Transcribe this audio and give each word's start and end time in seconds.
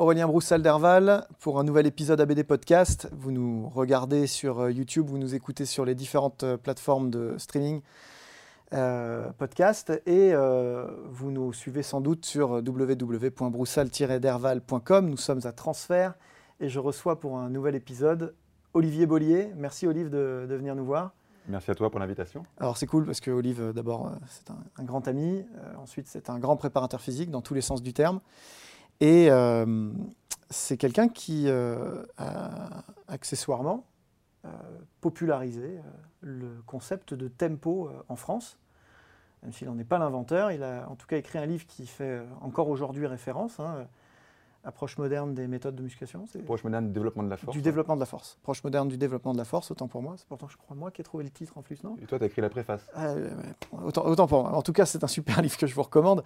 Aurélien 0.00 0.26
Broussal 0.26 0.60
d'Herval 0.62 1.26
pour 1.40 1.60
un 1.60 1.62
nouvel 1.62 1.86
épisode 1.86 2.22
ABD 2.22 2.42
Podcast. 2.42 3.10
Vous 3.12 3.32
nous 3.32 3.68
regardez 3.68 4.26
sur 4.26 4.60
euh, 4.60 4.72
YouTube, 4.72 5.04
vous 5.06 5.18
nous 5.18 5.34
écoutez 5.34 5.66
sur 5.66 5.84
les 5.84 5.94
différentes 5.94 6.42
euh, 6.42 6.56
plateformes 6.56 7.10
de 7.10 7.34
streaming 7.36 7.82
euh, 8.72 9.30
podcast 9.32 9.92
et 10.06 10.32
euh, 10.32 10.86
vous 11.10 11.30
nous 11.30 11.52
suivez 11.52 11.82
sans 11.82 12.00
doute 12.00 12.24
sur 12.24 12.52
www.broussal-derval.com. 12.52 15.10
Nous 15.10 15.18
sommes 15.18 15.40
à 15.44 15.52
Transfert 15.52 16.14
et 16.60 16.70
je 16.70 16.78
reçois 16.78 17.20
pour 17.20 17.36
un 17.36 17.50
nouvel 17.50 17.74
épisode 17.74 18.34
Olivier 18.72 19.04
Bollier. 19.04 19.52
Merci 19.54 19.86
Olive 19.86 20.08
de, 20.08 20.46
de 20.48 20.54
venir 20.54 20.74
nous 20.76 20.86
voir. 20.86 21.10
Merci 21.46 21.72
à 21.72 21.74
toi 21.74 21.90
pour 21.90 22.00
l'invitation. 22.00 22.46
Alors 22.58 22.78
c'est 22.78 22.86
cool 22.86 23.04
parce 23.04 23.20
que 23.20 23.30
Olive, 23.30 23.74
d'abord, 23.74 24.12
c'est 24.28 24.50
un, 24.50 24.56
un 24.78 24.84
grand 24.84 25.06
ami. 25.08 25.44
Euh, 25.58 25.74
ensuite, 25.76 26.08
c'est 26.08 26.30
un 26.30 26.38
grand 26.38 26.56
préparateur 26.56 27.02
physique 27.02 27.30
dans 27.30 27.42
tous 27.42 27.52
les 27.52 27.60
sens 27.60 27.82
du 27.82 27.92
terme. 27.92 28.20
Et 29.00 29.30
euh, 29.30 29.92
c'est 30.50 30.76
quelqu'un 30.76 31.08
qui 31.08 31.48
euh, 31.48 32.04
a 32.18 32.84
accessoirement 33.08 33.86
euh, 34.44 34.48
popularisé 35.00 35.80
le 36.20 36.62
concept 36.66 37.14
de 37.14 37.28
tempo 37.28 37.90
en 38.08 38.16
France. 38.16 38.58
Même 39.42 39.52
s'il 39.52 39.68
n'en 39.68 39.78
est 39.78 39.84
pas 39.84 39.98
l'inventeur, 39.98 40.52
il 40.52 40.62
a 40.62 40.86
en 40.90 40.96
tout 40.96 41.06
cas 41.06 41.16
écrit 41.16 41.38
un 41.38 41.46
livre 41.46 41.66
qui 41.66 41.86
fait 41.86 42.20
encore 42.42 42.68
aujourd'hui 42.68 43.06
référence. 43.06 43.58
hein, 43.58 43.86
Approche 44.62 44.98
moderne 44.98 45.34
des 45.34 45.46
méthodes 45.46 45.74
de 45.74 45.82
musculation. 45.82 46.26
c'est- 46.26 46.42
Proche 46.42 46.64
moderne 46.64 46.86
du 46.88 46.92
développement 46.92 47.22
de 47.22 47.30
la 47.30 47.36
force. 47.38 47.56
Du 47.56 47.62
développement 47.62 47.94
de 47.94 48.00
la 48.00 48.06
force. 48.06 48.36
Approche 48.42 48.62
moderne 48.62 48.88
du 48.88 48.98
développement 48.98 49.32
de 49.32 49.38
la 49.38 49.44
force, 49.44 49.70
autant 49.70 49.88
pour 49.88 50.02
moi. 50.02 50.14
C'est 50.18 50.26
pourtant, 50.26 50.48
je 50.48 50.56
crois, 50.58 50.76
moi 50.76 50.90
qui 50.90 51.00
ai 51.00 51.04
trouvé 51.04 51.24
le 51.24 51.30
titre 51.30 51.56
en 51.56 51.62
plus, 51.62 51.82
non? 51.82 51.96
Et 52.02 52.06
toi, 52.06 52.18
tu 52.18 52.24
as 52.24 52.26
écrit 52.26 52.42
la 52.42 52.50
préface. 52.50 52.86
ah, 52.94 53.14
autant, 53.84 54.04
autant 54.04 54.26
pour 54.26 54.42
moi. 54.42 54.52
En 54.52 54.60
tout 54.62 54.74
cas, 54.74 54.84
c'est 54.84 55.02
un 55.02 55.08
super 55.08 55.40
livre 55.42 55.56
que 55.56 55.66
je 55.66 55.74
vous 55.74 55.82
recommande. 55.82 56.22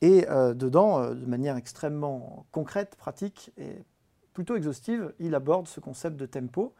Et 0.00 0.28
euh, 0.30 0.54
dedans, 0.54 1.00
euh, 1.00 1.14
de 1.14 1.26
manière 1.26 1.56
extrêmement 1.56 2.46
concrète, 2.52 2.94
pratique 2.96 3.52
et 3.58 3.82
plutôt 4.32 4.54
exhaustive, 4.56 5.12
il 5.18 5.34
aborde 5.34 5.66
ce 5.66 5.80
concept 5.80 6.16
de 6.16 6.26
tempo 6.26 6.74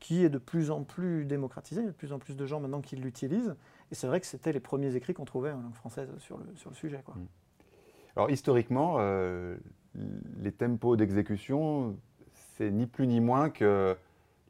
qui 0.00 0.24
est 0.24 0.30
de 0.30 0.38
plus 0.38 0.70
en 0.70 0.82
plus 0.82 1.26
démocratisé. 1.26 1.82
Il 1.82 1.84
y 1.84 1.88
a 1.88 1.92
de 1.92 1.96
plus 1.96 2.12
en 2.12 2.18
plus 2.18 2.36
de 2.36 2.44
gens 2.46 2.58
maintenant 2.58 2.80
qui 2.80 2.96
l'utilisent. 2.96 3.54
Et 3.90 3.94
c'est 3.94 4.06
vrai 4.06 4.18
que 4.20 4.26
c'était 4.26 4.52
les 4.52 4.60
premiers 4.60 4.96
écrits 4.96 5.12
qu'on 5.14 5.24
trouvait 5.26 5.52
en 5.52 5.60
langue 5.60 5.74
française 5.74 6.08
sur 6.18 6.38
le, 6.38 6.46
sur 6.56 6.70
le 6.70 6.74
sujet. 6.76 7.02
Quoi. 7.04 7.14
Mm. 7.14 7.26
Alors, 8.16 8.30
historiquement, 8.30 8.96
euh, 8.98 9.56
les 9.94 10.52
tempos 10.52 10.96
d'exécution, 10.96 11.96
c'est 12.56 12.70
ni 12.70 12.86
plus 12.86 13.06
ni 13.06 13.20
moins 13.20 13.50
que 13.50 13.96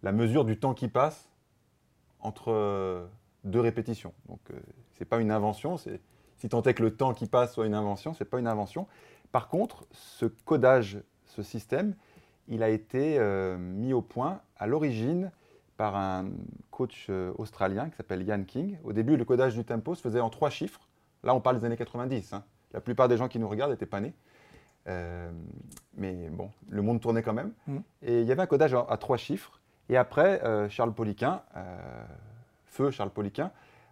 la 0.03 0.13
mesure 0.13 0.45
du 0.45 0.59
temps 0.59 0.75
qui 0.75 0.89
passe 0.89 1.29
entre 2.21 2.53
euh, 2.53 3.07
deux 3.45 3.61
répétitions. 3.61 4.13
Donc, 4.29 4.41
euh, 4.51 4.59
c'est 4.97 5.05
pas 5.05 5.21
une 5.21 5.31
invention. 5.31 5.77
Si 5.77 6.49
tant 6.49 6.63
est 6.63 6.75
que 6.75 6.83
le 6.83 6.95
temps 6.95 7.15
qui 7.15 7.27
passe 7.27 7.55
soit 7.55 7.67
une 7.67 7.75
invention, 7.75 8.15
c'est 8.15 8.25
pas 8.25 8.39
une 8.39 8.47
invention. 8.47 8.87
Par 9.31 9.49
contre, 9.49 9.87
ce 9.93 10.27
codage, 10.27 10.99
ce 11.27 11.43
système, 11.43 11.95
il 12.49 12.63
a 12.63 12.69
été 12.69 13.19
euh, 13.19 13.57
mis 13.57 13.93
au 13.93 14.03
point 14.03 14.41
à 14.57 14.67
l'origine 14.67 15.31
par 15.77 15.97
un 15.97 16.29
coach 16.71 17.11
australien 17.39 17.89
qui 17.89 17.97
s'appelle 17.97 18.23
Ian 18.23 18.45
King. 18.45 18.79
Au 18.85 18.93
début, 18.93 19.17
le 19.17 19.25
codage 19.25 19.57
du 19.57 19.65
tempo 19.65 19.95
se 19.95 20.03
faisait 20.03 20.21
en 20.21 20.31
trois 20.31 20.51
chiffres. 20.51 20.89
Là, 21.25 21.35
on 21.35 21.41
parle 21.41 21.59
des 21.59 21.65
années 21.65 21.77
90. 21.77 22.35
hein. 22.35 22.45
La 22.73 22.81
plupart 22.81 23.09
des 23.09 23.17
gens 23.17 23.29
qui 23.29 23.39
nous 23.39 23.49
regardent 23.49 23.73
n'étaient 23.73 23.87
pas 23.87 24.01
nés. 24.01 24.15
Euh, 24.89 25.31
mais 25.95 26.29
bon, 26.31 26.51
le 26.69 26.83
monde 26.83 27.01
tournait 27.01 27.23
quand 27.23 27.33
même. 27.33 27.53
Mhm. 27.67 27.83
Et 28.03 28.21
il 28.21 28.27
y 28.27 28.33
avait 28.33 28.43
un 28.43 28.47
codage 28.47 28.75
à, 28.75 28.87
à 28.89 28.97
trois 28.97 29.17
chiffres. 29.17 29.61
Et 29.89 29.97
après, 29.97 30.43
euh, 30.45 30.69
Charles 30.69 30.95
Poliquin, 30.95 31.43
euh, 31.57 32.05
feu 32.67 32.91
Charles 32.91 33.11
Poliquin, 33.11 33.51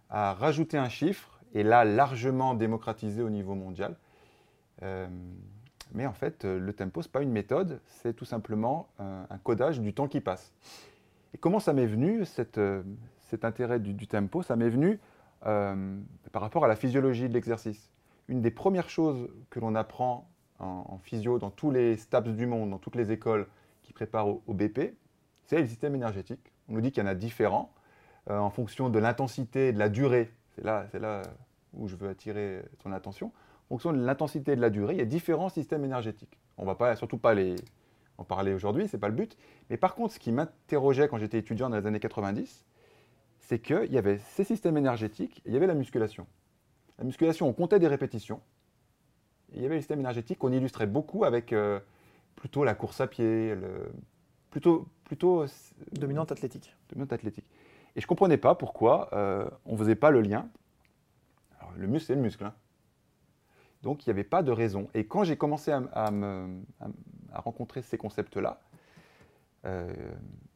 a 0.09 0.33
rajouté 0.33 0.77
un 0.77 0.89
chiffre 0.89 1.39
et 1.53 1.63
l'a 1.63 1.85
largement 1.85 2.53
démocratisé 2.53 3.21
au 3.21 3.29
niveau 3.29 3.55
mondial. 3.55 3.95
Mais 5.93 6.07
en 6.07 6.13
fait, 6.13 6.43
le 6.43 6.73
tempo, 6.73 7.03
ce 7.03 7.07
n'est 7.07 7.11
pas 7.11 7.21
une 7.21 7.31
méthode, 7.31 7.81
c'est 7.85 8.15
tout 8.15 8.25
simplement 8.25 8.87
un, 8.97 9.37
codage 9.43 9.79
du 9.79 9.93
temps 9.93 10.07
qui 10.07 10.21
passe. 10.21 10.51
Et 11.35 11.37
comment 11.37 11.59
ça 11.59 11.71
m'est 11.71 11.85
venu, 11.85 12.25
cette, 12.25 12.59
cet 13.19 13.45
intérêt 13.45 13.79
du, 13.79 13.93
du 13.93 14.07
tempo? 14.07 14.41
Ça 14.41 14.55
m'est 14.55 14.69
venu 14.69 14.99
par 15.41 16.41
rapport 16.41 16.65
à 16.65 16.67
la 16.67 16.75
physiologie 16.75 17.29
de 17.29 17.33
l'exercice. 17.33 17.91
Une 18.27 18.41
des 18.41 18.49
premières 18.49 18.89
choses 18.89 19.29
que 19.51 19.59
l'on 19.59 19.75
apprend 19.75 20.30
en, 20.61 20.99
physio 20.99 21.39
dans 21.39 21.49
tous 21.49 21.71
les 21.71 21.97
STAPS 21.97 22.29
du 22.29 22.45
monde, 22.45 22.69
dans 22.69 22.77
toutes 22.77 22.95
les 22.95 23.11
écoles 23.11 23.47
qui 23.83 23.93
préparent 23.93 24.27
au, 24.27 24.53
BP, 24.53 24.95
c'est 25.45 25.59
le 25.59 25.67
système 25.67 25.95
énergétique. 25.95 26.51
On 26.69 26.73
nous 26.73 26.81
dit 26.81 26.91
qu'il 26.91 27.03
y 27.03 27.05
en 27.05 27.09
a 27.09 27.15
différents 27.15 27.73
euh, 28.29 28.37
en 28.37 28.49
fonction 28.49 28.89
de 28.89 28.99
l'intensité 28.99 29.69
et 29.69 29.73
de 29.73 29.79
la 29.79 29.89
durée. 29.89 30.31
C'est 30.55 30.63
là, 30.63 30.85
là 30.93 31.23
où 31.73 31.87
je 31.87 31.95
veux 31.95 32.09
attirer 32.09 32.61
ton 32.83 32.91
attention. 32.91 33.27
En 33.65 33.75
fonction 33.75 33.93
de 33.93 34.03
l'intensité 34.03 34.53
et 34.53 34.55
de 34.55 34.61
la 34.61 34.69
durée, 34.69 34.93
il 34.93 34.99
y 34.99 35.03
a 35.03 35.05
différents 35.05 35.49
systèmes 35.49 35.83
énergétiques. 35.83 36.37
On 36.57 36.63
ne 36.63 36.67
va 36.67 36.75
pas, 36.75 36.95
surtout 36.95 37.17
pas 37.17 37.33
en 38.17 38.23
parler 38.23 38.53
aujourd'hui, 38.53 38.87
ce 38.87 38.95
n'est 38.95 38.99
pas 38.99 39.07
le 39.07 39.15
but. 39.15 39.37
Mais 39.69 39.77
par 39.77 39.95
contre, 39.95 40.13
ce 40.13 40.19
qui 40.19 40.31
m'interrogeait 40.31 41.07
quand 41.07 41.17
j'étais 41.17 41.39
étudiant 41.39 41.69
dans 41.69 41.77
les 41.77 41.87
années 41.87 41.99
90, 41.99 42.65
c'est 43.39 43.59
qu'il 43.59 43.91
y 43.91 43.97
avait 43.97 44.19
ces 44.19 44.43
systèmes 44.43 44.77
énergétiques 44.77 45.41
et 45.45 45.49
il 45.49 45.53
y 45.53 45.57
avait 45.57 45.67
la 45.67 45.73
musculation. 45.73 46.27
La 46.99 47.05
musculation, 47.05 47.47
on 47.47 47.53
comptait 47.53 47.79
des 47.79 47.87
répétitions. 47.87 48.41
Il 49.53 49.61
y 49.61 49.65
avait 49.65 49.75
le 49.75 49.81
système 49.81 49.99
énergétique 49.99 50.39
qu'on 50.39 50.51
illustrait 50.51 50.87
beaucoup 50.87 51.25
avec 51.25 51.51
euh, 51.53 51.79
plutôt 52.35 52.63
la 52.63 52.73
course 52.73 53.01
à 53.01 53.07
pied, 53.07 53.55
le, 53.55 53.91
plutôt, 54.49 54.87
plutôt 55.03 55.41
euh, 55.43 55.47
Dominante 55.91 56.31
athlétique. 56.31 56.75
dominante 56.89 57.13
athlétique. 57.13 57.45
Et 57.95 58.01
je 58.01 58.05
ne 58.05 58.07
comprenais 58.07 58.37
pas 58.37 58.55
pourquoi 58.55 59.09
euh, 59.13 59.49
on 59.65 59.73
ne 59.73 59.77
faisait 59.77 59.95
pas 59.95 60.11
le 60.11 60.21
lien. 60.21 60.47
Alors, 61.59 61.73
le 61.75 61.87
muscle, 61.87 62.07
c'est 62.07 62.15
le 62.15 62.21
muscle. 62.21 62.45
hein. 62.45 62.53
Donc, 63.83 64.05
il 64.05 64.09
n'y 64.09 64.11
avait 64.11 64.23
pas 64.23 64.43
de 64.43 64.51
raison. 64.51 64.87
Et 64.93 65.05
quand 65.05 65.23
j'ai 65.23 65.35
commencé 65.37 65.71
à, 65.71 65.77
à 65.93 66.11
me- 66.11 66.61
à- 66.79 66.87
à 67.33 67.41
rencontrer 67.41 67.81
ces 67.81 67.97
concepts-là, 67.97 68.61
euh, 69.65 69.91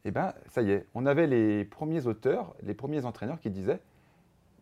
eh 0.04 0.10
ben, 0.10 0.32
ça 0.48 0.62
y 0.62 0.70
est, 0.70 0.86
on 0.94 1.06
avait 1.06 1.26
les 1.26 1.64
premiers 1.64 2.06
auteurs, 2.06 2.54
les 2.62 2.74
premiers 2.74 3.04
entraîneurs 3.04 3.40
qui 3.40 3.50
disaient 3.50 3.80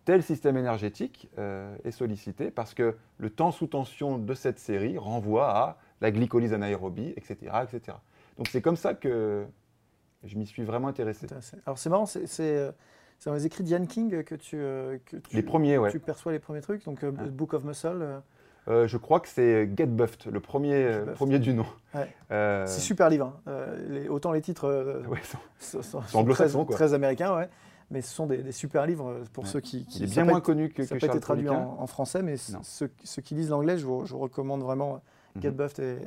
tel 0.04 0.22
système 0.22 0.56
énergétique 0.56 1.28
euh, 1.38 1.74
est 1.84 1.90
sollicité 1.90 2.50
parce 2.50 2.74
que 2.74 2.96
le 3.18 3.30
temps 3.30 3.50
sous 3.52 3.66
tension 3.66 4.18
de 4.18 4.34
cette 4.34 4.58
série 4.58 4.98
renvoie 4.98 5.48
à 5.50 5.78
la 6.00 6.10
glycolyse 6.10 6.52
anaérobie, 6.52 7.14
etc. 7.16 7.36
etc. 7.62 7.96
Donc 8.36 8.48
c'est 8.48 8.60
comme 8.62 8.76
ça 8.76 8.94
que 8.94 9.44
je 10.24 10.36
m'y 10.36 10.46
suis 10.46 10.64
vraiment 10.64 10.88
intéressé. 10.88 11.26
Alors 11.66 11.78
c'est 11.78 11.90
marrant, 11.90 12.06
c'est 12.06 12.26
c'est, 12.26 12.56
euh, 12.56 12.72
dans 13.26 13.32
les 13.34 13.46
écrits 13.46 13.64
d'Ian 13.64 13.86
King 13.86 14.22
que 14.24 14.34
tu, 14.34 14.56
euh, 14.58 14.98
que 15.06 15.16
tu, 15.16 15.36
Les 15.36 15.42
premiers, 15.42 15.78
ouais. 15.78 15.90
tu 15.90 15.98
perçois 16.00 16.32
les 16.32 16.38
premiers 16.38 16.60
trucs. 16.60 16.84
Donc 16.84 17.02
euh, 17.04 17.10
Ouais. 17.10 17.28
Book 17.30 17.54
of 17.54 17.64
Muscle, 17.64 18.20
euh, 18.68 18.86
je 18.86 18.96
crois 18.98 19.20
que 19.20 19.28
c'est 19.28 19.70
Get 19.76 19.86
Buffed, 19.86 20.30
le 20.30 20.40
premier, 20.40 20.88
Buffed. 20.98 21.14
premier 21.14 21.38
du 21.38 21.54
nom. 21.54 21.66
Ouais. 21.94 22.08
Euh, 22.32 22.66
c'est 22.66 22.80
super 22.80 23.08
livre. 23.08 23.26
hein. 23.26 23.40
Euh, 23.48 23.86
les- 23.88 24.08
autant 24.08 24.32
les 24.32 24.42
titres 24.42 25.04
ouais, 25.08 25.18
sont, 25.58 26.24
très, 26.24 26.48
très 26.74 26.92
américains, 26.94 27.34
ouais. 27.36 27.48
Mais 27.90 28.02
ce 28.02 28.14
sont 28.14 28.26
des, 28.26 28.52
super 28.52 28.86
livres 28.86 29.22
pour 29.32 29.46
ceux 29.46 29.60
qui, 29.60 29.84
qui. 29.84 29.98
Il 29.98 30.04
est 30.04 30.12
bien 30.12 30.24
moins 30.24 30.40
connu 30.40 30.70
que, 30.70 30.84
ça 30.84 30.96
que 30.96 31.06
peut 31.06 31.12
être 31.12 31.20
traduit 31.20 31.48
en, 31.48 31.86
français, 31.86 32.22
mais 32.22 32.36
ceux, 32.36 32.88
qui 33.22 33.34
lisent 33.34 33.50
l'anglais, 33.50 33.78
je, 33.78 33.84
vous 33.84 34.04
recommande 34.18 34.62
vraiment 34.62 35.02
mhm. 35.34 35.42
Get 35.42 35.50
Buffed 35.50 36.00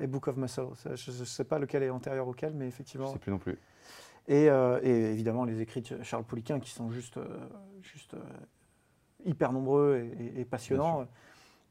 et, 0.00 0.06
Book 0.06 0.28
of 0.28 0.36
Muscle. 0.36 0.68
Je 0.94 1.10
ne 1.10 1.24
sais 1.24 1.44
pas 1.44 1.58
lequel 1.58 1.82
est 1.82 1.90
antérieur 1.90 2.28
auquel, 2.28 2.54
mais 2.54 2.66
effectivement. 2.66 3.06
Je 3.06 3.10
ne 3.10 3.14
sais 3.14 3.20
plus 3.20 3.32
non 3.32 3.38
plus. 3.38 3.58
Et, 4.26 4.48
euh, 4.48 4.80
et, 4.82 5.12
évidemment 5.12 5.44
les 5.44 5.60
écrits 5.60 5.82
de 5.82 6.02
Charles 6.02 6.24
Pouliquin 6.24 6.58
qui 6.58 6.70
sont 6.70 6.90
juste, 6.90 7.18
euh, 7.18 7.46
juste 7.82 8.16
hyper 9.24 9.52
nombreux 9.52 10.08
et, 10.36 10.44
passionnants. 10.44 11.06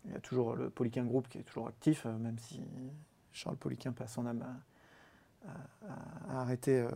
Il 0.06 0.12
y 0.12 0.16
a 0.16 0.20
toujours 0.20 0.56
le 0.56 0.70
Poliquin 0.70 1.06
Group 1.06 1.28
qui 1.30 1.40
est 1.40 1.44
toujours 1.44 1.68
actif, 1.68 2.06
même 2.06 2.38
si 2.38 2.62
Charles 3.32 3.56
Poliquin 3.56 3.94
passe 3.94 4.14
son 4.14 4.26
âme 4.26 4.42
à, 4.42 4.73
arrêter, 6.30 6.82
euh, 6.82 6.90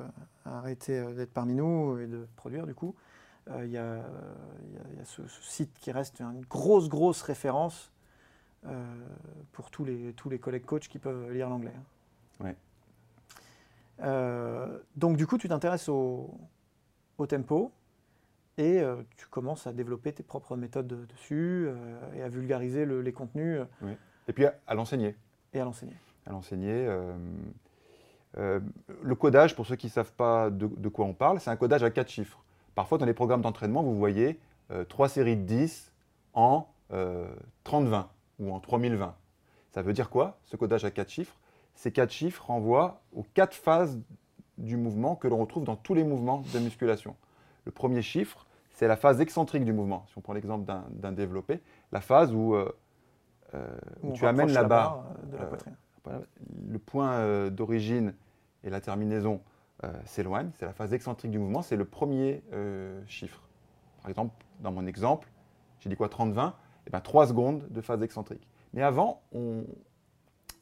euh, 0.47 1.13
d'être 1.13 1.33
parmi 1.33 1.53
nous 1.53 1.97
et 1.99 2.07
de 2.07 2.27
produire 2.35 2.65
du 2.65 2.73
coup. 2.73 2.95
Euh, 3.49 3.65
il 3.65 3.71
y, 3.71 3.77
a, 3.77 4.03
ce, 5.05 5.21
site 5.27 5.73
qui 5.79 5.91
reste 5.91 6.19
une 6.19 6.41
grosse, 6.41 6.89
grosse 6.89 7.21
référence 7.21 7.91
pour 9.53 9.71
tous 9.71 9.85
les, 9.85 10.11
tous 10.13 10.29
les 10.29 10.39
collègues 10.39 10.65
coachs 10.65 10.89
qui 10.89 10.99
peuvent 10.99 11.31
lire 11.31 11.49
l'anglais. 11.49 11.71
Hein. 12.41 12.53
donc 14.97 15.15
du 15.15 15.25
coup, 15.25 15.37
tu 15.37 15.47
t'intéresses 15.47 15.87
au, 15.87 16.37
tempo 17.29 17.71
et 18.57 18.83
tu 19.15 19.27
commences 19.27 19.67
à 19.67 19.71
développer 19.71 20.11
tes 20.11 20.23
propres 20.23 20.57
méthodes 20.57 21.07
dessus 21.07 21.69
et 22.13 22.21
à 22.21 22.27
vulgariser 22.27 22.85
les 22.85 23.13
contenus. 23.13 23.61
Et 24.27 24.33
puis 24.33 24.45
à 24.45 24.73
l'enseigner. 24.73 25.15
Et 25.53 25.61
à 25.61 25.63
l'enseigner 25.63 25.95
à 26.27 26.31
l'enseigner. 26.31 26.87
Euh, 28.37 28.59
euh, 28.89 28.93
le 29.01 29.15
codage, 29.15 29.55
pour 29.55 29.65
ceux 29.65 29.75
qui 29.75 29.87
ne 29.87 29.91
savent 29.91 30.13
pas 30.13 30.49
de, 30.49 30.89
quoi 30.89 31.05
on 31.05 31.13
parle, 31.13 31.39
c'est 31.39 31.49
un 31.49 31.55
codage 31.55 31.83
à 31.83 31.89
quatre 31.89 32.09
chiffres. 32.09 32.43
Parfois, 32.75 32.97
dans 32.97 33.05
les 33.05 33.13
programmes 33.13 33.41
d'entraînement, 33.41 33.83
vous 33.83 33.95
voyez 33.95 34.39
euh, 34.71 34.83
trois 34.83 35.09
séries 35.09 35.37
de 35.37 35.43
10 35.43 35.91
en 36.33 36.67
30-20 37.65 38.05
ou 38.39 38.53
en 38.53 38.59
3020. 38.59 39.15
Ça 39.71 39.81
veut 39.81 39.93
dire 39.93 40.09
quoi, 40.09 40.37
ce 40.45 40.55
codage 40.55 40.85
à 40.85 40.91
quatre 40.91 41.09
chiffres? 41.09 41.35
Ces 41.75 41.91
quatre 41.91 42.11
chiffres 42.11 42.45
renvoient 42.45 43.01
aux 43.13 43.25
quatre 43.33 43.55
phases 43.55 43.99
du 44.57 44.77
mouvement 44.77 45.15
que 45.15 45.27
l'on 45.27 45.37
retrouve 45.37 45.65
dans 45.65 45.75
tous 45.75 45.93
les 45.93 46.03
mouvements 46.03 46.43
de 46.53 46.59
musculation. 46.59 47.15
Le 47.65 47.71
premier 47.71 48.01
chiffre, 48.01 48.45
c'est 48.71 48.87
la 48.87 48.95
phase 48.95 49.19
excentrique 49.19 49.65
du 49.65 49.73
mouvement. 49.73 50.05
Si 50.07 50.17
on 50.17 50.21
prend 50.21 50.33
l'exemple 50.33 50.65
d'un 50.91 51.11
développé, 51.11 51.59
la 51.91 51.99
phase 51.99 52.33
où, 52.33 52.55
tu 54.13 54.25
amènes 54.25 54.53
la 54.53 54.63
barre, 54.63 55.03
de 55.29 55.37
la 55.37 55.45
poitrine 55.45 55.75
le 56.69 56.79
point 56.79 57.11
euh, 57.13 57.49
d'origine 57.49 58.13
et 58.63 58.69
la 58.69 58.81
terminaison 58.81 59.41
euh, 59.83 59.91
s'éloignent. 60.05 60.51
C'est 60.55 60.65
la 60.65 60.73
phase 60.73 60.93
excentrique 60.93 61.31
du 61.31 61.39
mouvement, 61.39 61.61
c'est 61.61 61.75
le 61.75 61.85
premier 61.85 62.43
euh, 62.53 63.01
chiffre. 63.07 63.41
Par 64.01 64.09
exemple, 64.09 64.33
dans 64.61 64.71
mon 64.71 64.85
exemple, 64.85 65.29
j'ai 65.79 65.89
dit 65.89 65.95
quoi 65.95 66.07
30-20 66.07 66.53
Eh 66.87 66.89
bien 66.89 66.99
3 66.99 67.27
secondes 67.27 67.67
de 67.69 67.81
phase 67.81 68.01
excentrique. 68.01 68.47
Mais 68.73 68.81
avant, 68.81 69.21
on 69.33 69.63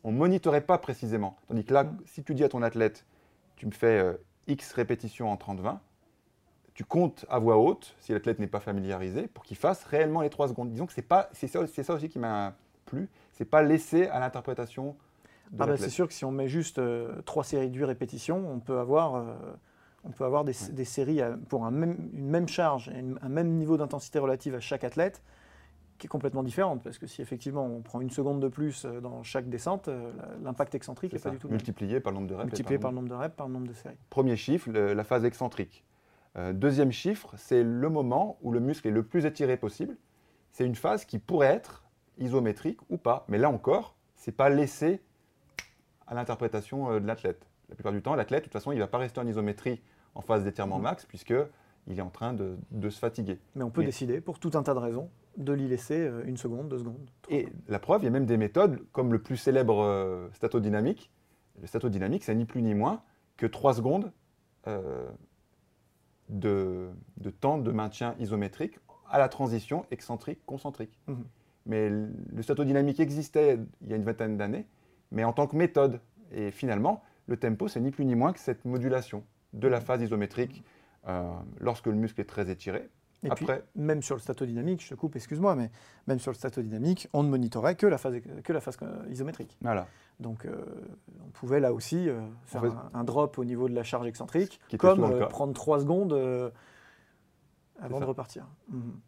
ne 0.04 0.12
monitorait 0.12 0.62
pas 0.62 0.78
précisément. 0.78 1.38
Tandis 1.48 1.66
que 1.66 1.74
là, 1.74 1.86
mmh. 1.86 1.98
si 2.06 2.24
tu 2.24 2.36
dis 2.36 2.44
à 2.44 2.50
ton 2.50 2.62
athlète, 2.62 3.06
tu 3.56 3.66
me 3.66 3.72
fais 3.72 4.18
X 4.48 4.74
répétitions 4.74 5.32
en 5.32 5.36
30-20, 5.36 5.80
tu 6.76 6.84
comptes 6.84 7.26
à 7.30 7.40
voix 7.40 7.58
haute, 7.58 7.96
si 8.00 8.12
l'athlète 8.12 8.38
n'est 8.38 8.48
pas 8.48 8.60
familiarisé, 8.60 9.28
pour 9.28 9.46
qu'il 9.46 9.56
fasse 9.58 9.86
réellement 9.86 10.22
les 10.22 10.30
3 10.30 10.50
secondes. 10.50 10.70
Disons 10.70 10.86
que 10.86 10.94
c'est 10.94 11.08
ça, 11.08 11.30
ça 11.84 11.94
aussi 11.94 12.10
qui 12.10 12.20
m'a 12.20 12.54
plu, 12.86 13.10
c'est 13.32 13.46
pas 13.46 13.64
laisser 13.64 14.08
à 14.08 14.20
l'interprétation 14.20 14.96
ah 15.60 15.68
bah, 15.68 15.78
c'est 15.78 15.90
sûr 15.90 16.08
que 16.08 16.14
si 16.14 16.26
on 16.26 16.32
met 16.32 16.48
juste 16.48 16.80
euh, 16.80 17.22
trois 17.24 17.44
séries 17.44 17.70
de 17.70 17.78
8 17.78 17.86
répétitions, 17.86 18.50
on 18.50 18.60
peut 18.60 18.80
avoir, 18.80 19.16
euh, 19.16 19.34
on 20.04 20.12
peut 20.12 20.26
avoir 20.26 20.44
des, 20.44 20.54
séries 20.54 21.22
pour 21.50 21.66
un 21.66 21.72
même, 21.72 22.10
une 22.14 22.28
même 22.28 22.48
charge 22.48 22.90
et 22.90 23.04
un 23.22 23.30
même 23.30 23.50
niveau 23.50 23.78
d'intensité 23.78 24.20
relative 24.20 24.56
à 24.56 24.60
chaque 24.60 24.84
athlète 24.84 25.24
qui 25.98 26.08
est 26.08 26.10
complètement 26.10 26.44
différente. 26.44 26.84
Parce 26.84 26.98
que 26.98 27.08
si 27.08 27.22
effectivement 27.22 27.66
on 27.66 27.82
prend 27.82 28.02
une 28.02 28.10
seconde 28.10 28.42
de 28.42 28.48
plus 28.48 28.86
euh, 28.86 29.00
dans 29.00 29.24
chaque 29.24 29.50
descente, 29.50 29.90
l'impact 30.44 30.76
excentrique 30.76 31.14
n'est 31.14 31.20
pas 31.20 31.30
du 31.30 31.38
tout 31.38 31.48
Multiplié 31.48 32.00
par 32.00 32.12
le 32.12 32.20
nombre 32.20 32.30
de 32.30 32.36
reps. 32.36 32.46
Multiplié 32.46 32.80
par, 32.80 32.92
le 32.92 32.96
nombre 32.96 33.10
de 33.10 33.16
reps, 33.16 33.36
par 33.36 33.48
le 33.48 33.54
nombre 33.54 33.68
de 33.68 33.74
séries. 33.74 33.98
Premier 34.10 34.36
chiffre, 34.36 34.72
la 34.72 35.04
phase 35.04 35.26
excentrique. 35.26 35.86
deuxième 36.54 36.92
chiffre, 36.92 37.34
c'est 37.38 37.64
le 37.64 37.90
moment 37.90 38.38
où 38.42 38.52
le 38.52 38.60
muscle 38.60 38.88
est 38.88 38.92
le 38.92 39.04
plus 39.04 39.26
étiré 39.26 39.58
possible. 39.58 39.96
C'est 40.52 40.66
une 40.66 40.76
phase 40.76 41.06
qui 41.06 41.20
pourrait 41.20 41.48
être 41.48 41.86
isométrique 42.18 42.80
ou 42.90 42.98
pas. 42.98 43.26
Mais 43.28 43.38
là 43.38 43.50
encore, 43.50 43.96
c'est 44.16 44.32
pas 44.32 44.50
laissé 44.50 45.02
à 46.08 46.14
l'interprétation 46.14 46.92
euh, 46.92 47.00
de 47.00 47.08
l'athlète. 47.08 47.46
La 47.70 47.76
plupart 47.76 47.94
du 47.94 48.02
temps, 48.02 48.16
l'athlète, 48.16 48.42
de 48.42 48.46
toute 48.46 48.54
façon, 48.54 48.72
il 48.72 48.76
ne 48.76 48.82
va 48.82 48.88
pas 48.88 48.98
rester 48.98 49.20
en 49.20 49.28
isométrie 49.28 49.82
en 50.14 50.22
phase 50.22 50.44
d'étirement 50.44 50.78
mhm. 50.78 50.84
max, 50.84 51.06
puisqu'il 51.06 51.48
est 51.98 52.02
en 52.02 52.10
train 52.10 52.34
de, 52.34 52.58
se 52.90 53.00
fatiguer. 53.00 53.40
Mais 53.56 53.64
on 53.64 53.70
peut 53.70 53.84
décider, 53.84 54.22
pour 54.22 54.40
tout 54.40 54.52
un 54.54 54.64
tas 54.64 54.74
de 54.74 54.80
raisons, 54.80 55.10
de 55.38 55.52
l'y 55.52 55.68
laisser 55.68 56.08
euh, 56.08 56.24
une 56.26 56.38
seconde, 56.38 56.70
deux 56.70 56.80
secondes. 56.80 57.10
Et 57.30 57.48
la 57.68 57.80
preuve, 57.80 58.02
il 58.02 58.06
y 58.06 58.08
a 58.08 58.12
même 58.12 58.26
des 58.26 58.38
méthodes, 58.38 58.80
comme 58.92 59.12
le 59.12 59.22
plus 59.22 59.38
célèbre 59.38 59.82
euh, 59.84 60.30
statodynamique. 60.34 61.12
Le 61.60 61.68
statodynamique, 61.68 62.24
c'est 62.24 62.36
ni 62.36 62.46
plus 62.46 62.62
ni 62.62 62.74
moins 62.74 63.02
que 63.38 63.46
trois 63.46 63.74
secondes 63.74 64.12
de, 66.30 66.90
temps 67.40 67.60
de 67.60 67.72
maintien 67.72 68.16
isométrique 68.20 68.80
à 69.10 69.20
la 69.20 69.30
transition 69.30 69.86
excentrique-concentrique. 69.92 71.00
Mhm. 71.08 71.24
Mais 71.66 71.90
le 71.90 72.42
statodynamique 72.42 73.00
existait 73.00 73.60
il 73.82 73.90
y 73.90 73.94
a 73.94 73.96
une 73.96 74.04
vingtaine 74.04 74.38
d'années, 74.38 74.66
mais 75.16 75.24
en 75.24 75.34
tant 75.34 75.48
que 75.48 75.56
méthode. 75.56 76.00
Et 76.32 76.52
finalement, 76.52 77.02
le 77.26 77.38
tempo, 77.38 77.68
c'est 77.68 77.80
ni 77.80 77.90
plus 77.90 78.06
ni 78.06 78.14
moins 78.14 78.34
que 78.34 78.40
cette 78.40 78.66
modulation 78.66 79.24
de 79.54 79.68
la 79.68 79.82
phase 79.82 80.02
isométrique 80.02 80.64
euh, 81.08 81.32
lorsque 81.60 81.88
le 81.88 81.94
muscle 81.94 82.22
est 82.22 82.26
très 82.26 82.52
étiré. 82.52 82.90
Et 83.24 83.32
Après, 83.32 83.62
puis, 83.74 83.82
même 83.82 84.04
sur 84.04 84.16
le 84.16 84.22
statodynamique, 84.22 84.84
je 84.84 84.90
te 84.90 84.94
coupe, 84.94 85.16
excuse-moi, 85.16 85.56
mais 85.56 85.72
même 86.06 86.20
sur 86.20 86.32
le 86.32 86.36
statodynamique, 86.36 87.08
on 87.14 87.24
ne 87.24 87.30
monitorait 87.30 87.76
que 87.76 87.88
la 87.88 87.98
phase, 87.98 88.20
que 88.44 88.54
la 88.54 88.60
phase 88.60 88.78
euh, 88.84 89.04
isométrique. 89.10 89.58
Voilà. 89.62 89.88
Donc, 90.20 90.46
euh, 90.46 90.64
on 91.26 91.30
pouvait 91.30 91.60
là 91.60 91.74
aussi 91.74 92.08
faire 92.46 92.64
un, 92.94 93.04
drop 93.04 93.40
au 93.40 93.46
niveau 93.46 93.68
de 93.68 93.74
la 93.74 93.84
charge 93.84 94.06
excentrique, 94.06 94.60
comme 94.78 95.28
prendre 95.30 95.54
3 95.54 95.80
secondes 95.80 96.52
avant 97.80 98.00
de 98.00 98.06
repartir. 98.06 98.46
Mhm. 98.70 99.00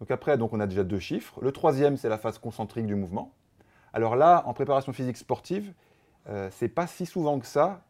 Donc 0.00 0.10
après, 0.12 0.38
donc 0.38 0.52
on 0.52 0.60
a 0.60 0.66
déjà 0.66 0.84
deux 0.84 1.00
chiffres. 1.00 1.40
Le 1.42 1.50
troisième, 1.50 1.96
c'est 1.96 2.08
la 2.08 2.18
phase 2.18 2.38
concentrique 2.38 2.86
du 2.86 2.94
mouvement. 2.94 3.34
Alors 3.92 4.16
là, 4.16 4.42
en 4.46 4.54
préparation 4.54 4.92
physique 4.92 5.16
sportive, 5.16 5.72
euh, 6.28 6.48
c'est 6.52 6.68
pas 6.68 6.86
si 6.86 7.06
souvent 7.06 7.38
que 7.38 7.46
ça 7.46 7.82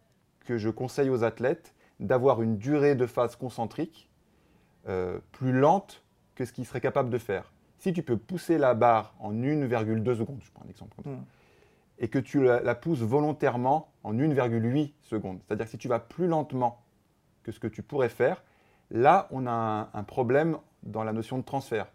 que 0.44 0.56
je 0.56 0.70
conseille 0.70 1.10
aux 1.10 1.24
athlètes 1.24 1.74
d'avoir 2.00 2.40
une 2.42 2.56
durée 2.56 2.94
de 2.94 3.06
phase 3.06 3.36
concentrique 3.36 4.08
euh, 4.88 5.18
plus 5.32 5.52
lente 5.52 6.02
que 6.34 6.44
ce 6.44 6.52
qu'ils 6.52 6.64
seraient 6.64 6.80
capables 6.80 7.10
de 7.10 7.18
faire. 7.18 7.52
Si 7.78 7.92
tu 7.92 8.02
peux 8.02 8.16
pousser 8.16 8.58
la 8.58 8.74
barre 8.74 9.14
en 9.18 9.32
1,2 9.32 10.16
secondes, 10.16 10.40
je 10.42 10.50
prends 10.50 10.64
un 10.64 10.68
exemple 10.68 10.96
comme 10.96 11.12
ça, 11.12 11.20
hmm. 11.20 11.24
et 11.98 12.08
que 12.08 12.18
tu 12.18 12.42
la, 12.42 12.74
pousses 12.74 13.02
volontairement 13.02 13.92
en 14.04 14.14
1,8 14.14 14.92
secondes, 15.02 15.40
c'est-à-dire 15.46 15.66
que 15.66 15.70
si 15.70 15.78
tu 15.78 15.88
vas 15.88 15.99
plus 15.99 16.26
lentement 16.26 16.82
que 17.42 17.52
ce 17.52 17.61
que 17.61 17.66
tu 17.66 17.82
pourrais 17.82 18.08
faire, 18.08 18.42
là, 18.90 19.28
on 19.30 19.46
a 19.46 19.90
un, 19.92 20.02
problème 20.04 20.58
dans 20.82 21.04
la 21.04 21.12
notion 21.12 21.38
de 21.38 21.44
transfert. 21.44 21.87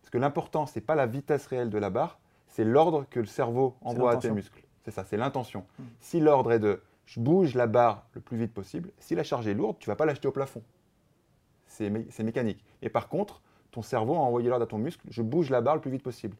Parce 0.00 0.10
que 0.10 0.18
l'important, 0.18 0.66
ce 0.66 0.78
n'est 0.78 0.84
pas 0.84 0.94
la 0.94 1.06
vitesse 1.06 1.46
réelle 1.46 1.70
de 1.70 1.78
la 1.78 1.90
barre, 1.90 2.18
c'est 2.56 2.64
l'ordre 2.64 3.04
que 3.10 3.20
le 3.20 3.26
cerveau 3.26 3.76
envoie 3.82 4.12
à 4.12 4.16
tes 4.16 4.30
muscles. 4.30 4.62
C'est 4.82 4.90
ça, 4.90 5.04
c'est 5.04 5.18
l'intention. 5.18 5.66
Hmm. 5.78 5.84
Si 6.00 6.20
l'ordre 6.20 6.52
est 6.52 6.58
de 6.58 6.80
je 7.04 7.20
bouge 7.20 7.54
la 7.54 7.66
barre 7.66 8.06
le 8.14 8.22
plus 8.22 8.38
vite 8.38 8.54
possible, 8.54 8.92
si 8.98 9.14
la 9.14 9.24
charge 9.24 9.46
est 9.46 9.52
lourde, 9.52 9.76
tu 9.78 9.90
ne 9.90 9.92
vas 9.92 9.96
pas 9.96 10.06
l'acheter 10.06 10.26
au 10.26 10.32
plafond. 10.32 10.62
C'est 11.66 11.90
mécanique. 11.90 12.64
Et 12.80 12.88
par 12.88 13.10
contre, 13.10 13.42
ton 13.72 13.82
cerveau 13.82 14.14
a 14.14 14.20
envoyé 14.20 14.48
l'ordre 14.48 14.64
à 14.64 14.66
ton 14.66 14.78
muscle, 14.78 15.06
je 15.10 15.20
bouge 15.20 15.50
la 15.50 15.60
barre 15.60 15.74
le 15.74 15.82
plus 15.82 15.90
vite 15.90 16.02
possible. 16.02 16.34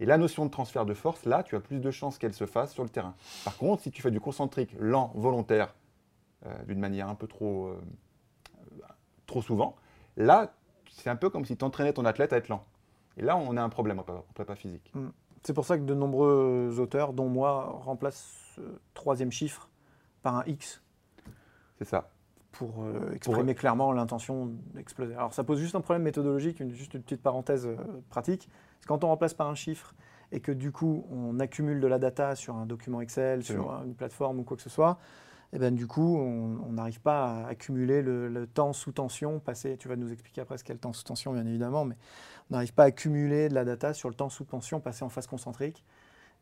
Et 0.00 0.06
la 0.06 0.18
notion 0.18 0.44
de 0.44 0.50
transfert 0.50 0.84
de 0.86 0.92
force, 0.92 1.24
là, 1.24 1.44
tu 1.44 1.54
as 1.54 1.60
plus 1.60 1.78
de 1.78 1.90
chances 1.92 2.18
qu'elle 2.18 2.34
se 2.34 2.46
fasse 2.46 2.72
sur 2.72 2.82
le 2.82 2.88
terrain. 2.88 3.14
Par 3.44 3.56
contre, 3.56 3.82
si 3.82 3.92
tu 3.92 4.02
fais 4.02 4.10
du 4.10 4.18
concentrique 4.18 4.74
lent, 4.76 5.12
volontaire, 5.14 5.76
euh, 6.46 6.64
d'une 6.64 6.80
manière 6.80 7.08
un 7.08 7.14
peu 7.14 7.28
trop, 7.28 7.68
euh, 7.68 7.80
trop 9.26 9.40
souvent, 9.40 9.76
là, 10.16 10.52
c'est 10.90 11.10
un 11.10 11.16
peu 11.16 11.30
comme 11.30 11.44
si 11.44 11.56
tu 11.56 11.64
entraînais 11.64 11.92
ton 11.92 12.06
athlète 12.06 12.32
à 12.32 12.38
être 12.38 12.48
lent. 12.48 12.64
Et 13.16 13.22
là, 13.22 13.36
on 13.36 13.56
a 13.56 13.62
un 13.62 13.68
problème 13.68 14.00
en 14.00 14.04
prépa 14.34 14.56
physique. 14.56 14.90
Hmm. 14.94 15.10
C'est 15.42 15.54
pour 15.54 15.64
ça 15.64 15.78
que 15.78 15.84
de 15.84 15.94
nombreux 15.94 16.76
auteurs, 16.78 17.12
dont 17.12 17.28
moi, 17.28 17.78
remplacent 17.82 18.54
ce 18.56 18.60
troisième 18.94 19.32
chiffre 19.32 19.68
par 20.22 20.36
un 20.36 20.44
X. 20.46 20.82
C'est 21.78 21.86
ça. 21.86 22.10
Pour 22.52 22.82
euh, 22.82 23.12
exprimer 23.14 23.54
clairement 23.54 23.92
l'intention 23.92 24.50
d'exploser. 24.74 25.14
Alors 25.14 25.32
ça 25.32 25.44
pose 25.44 25.60
juste 25.60 25.76
un 25.76 25.80
problème 25.80 26.02
méthodologique, 26.02 26.62
juste 26.74 26.94
une 26.94 27.02
petite 27.02 27.22
parenthèse 27.22 27.66
euh, 27.66 27.76
pratique. 28.10 28.48
C'est 28.80 28.86
quand 28.86 29.04
on 29.04 29.08
remplace 29.08 29.34
par 29.34 29.48
un 29.48 29.54
chiffre 29.54 29.94
et 30.32 30.40
que 30.40 30.52
du 30.52 30.72
coup 30.72 31.06
on 31.10 31.38
accumule 31.38 31.80
de 31.80 31.86
la 31.86 31.98
data 31.98 32.34
sur 32.34 32.56
un 32.56 32.66
document 32.66 33.00
Excel, 33.00 33.44
sur 33.44 33.70
une 33.84 33.94
plateforme 33.94 34.40
ou 34.40 34.42
quoi 34.42 34.56
que 34.56 34.62
ce 34.62 34.68
soit, 34.68 34.98
eh 35.52 35.58
ben, 35.58 35.74
du 35.74 35.86
coup, 35.86 36.16
on 36.16 36.72
n'arrive 36.72 37.00
pas 37.00 37.24
à 37.24 37.48
accumuler 37.48 38.02
le, 38.02 38.46
temps 38.46 38.72
sous 38.72 38.92
tension 38.92 39.40
passé. 39.40 39.76
Tu 39.78 39.88
vas 39.88 39.96
nous 39.96 40.12
expliquer 40.12 40.42
après 40.42 40.58
ce 40.58 40.64
qu'est 40.64 40.72
le 40.72 40.78
temps 40.78 40.92
sous 40.92 41.02
tension, 41.02 41.32
bien 41.32 41.44
évidemment, 41.44 41.84
mais 41.84 41.96
on 42.50 42.54
n'arrive 42.54 42.72
pas 42.72 42.84
à 42.84 42.86
accumuler 42.86 43.48
de 43.48 43.54
la 43.54 43.64
data 43.64 43.92
sur 43.92 44.08
le 44.08 44.14
temps 44.14 44.28
sous 44.28 44.44
tension 44.44 44.80
passé 44.80 45.04
en 45.04 45.08
phase 45.08 45.26
concentrique. 45.26 45.84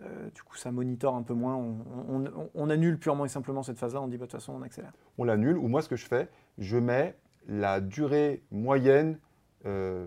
Euh, 0.03 0.31
du 0.31 0.43
coup, 0.43 0.57
ça 0.57 0.71
monitore 0.71 1.15
un 1.15 1.23
peu 1.23 1.35
moins. 1.35 1.57
On, 1.57 2.71
annule 2.71 2.99
purement 2.99 3.25
et 3.25 3.29
simplement 3.29 3.63
cette 3.63 3.79
phase-là. 3.79 4.03
On 4.03 4.09
dit, 4.09 4.17
bah, 4.17 4.27
de 4.27 4.31
toute 4.31 4.41
façon, 4.41 4.53
on 4.53 4.63
accélère. 4.63 4.93
On 5.17 5.25
l'annule, 5.25 5.57
ou 5.57 5.69
moi, 5.69 5.81
ce 5.83 5.89
que 5.89 5.97
je 5.97 6.07
fais, 6.07 6.29
je 6.59 6.77
mets 6.77 7.17
la 7.49 7.81
durée 7.81 8.43
moyenne 8.51 9.19
euh, 9.67 10.07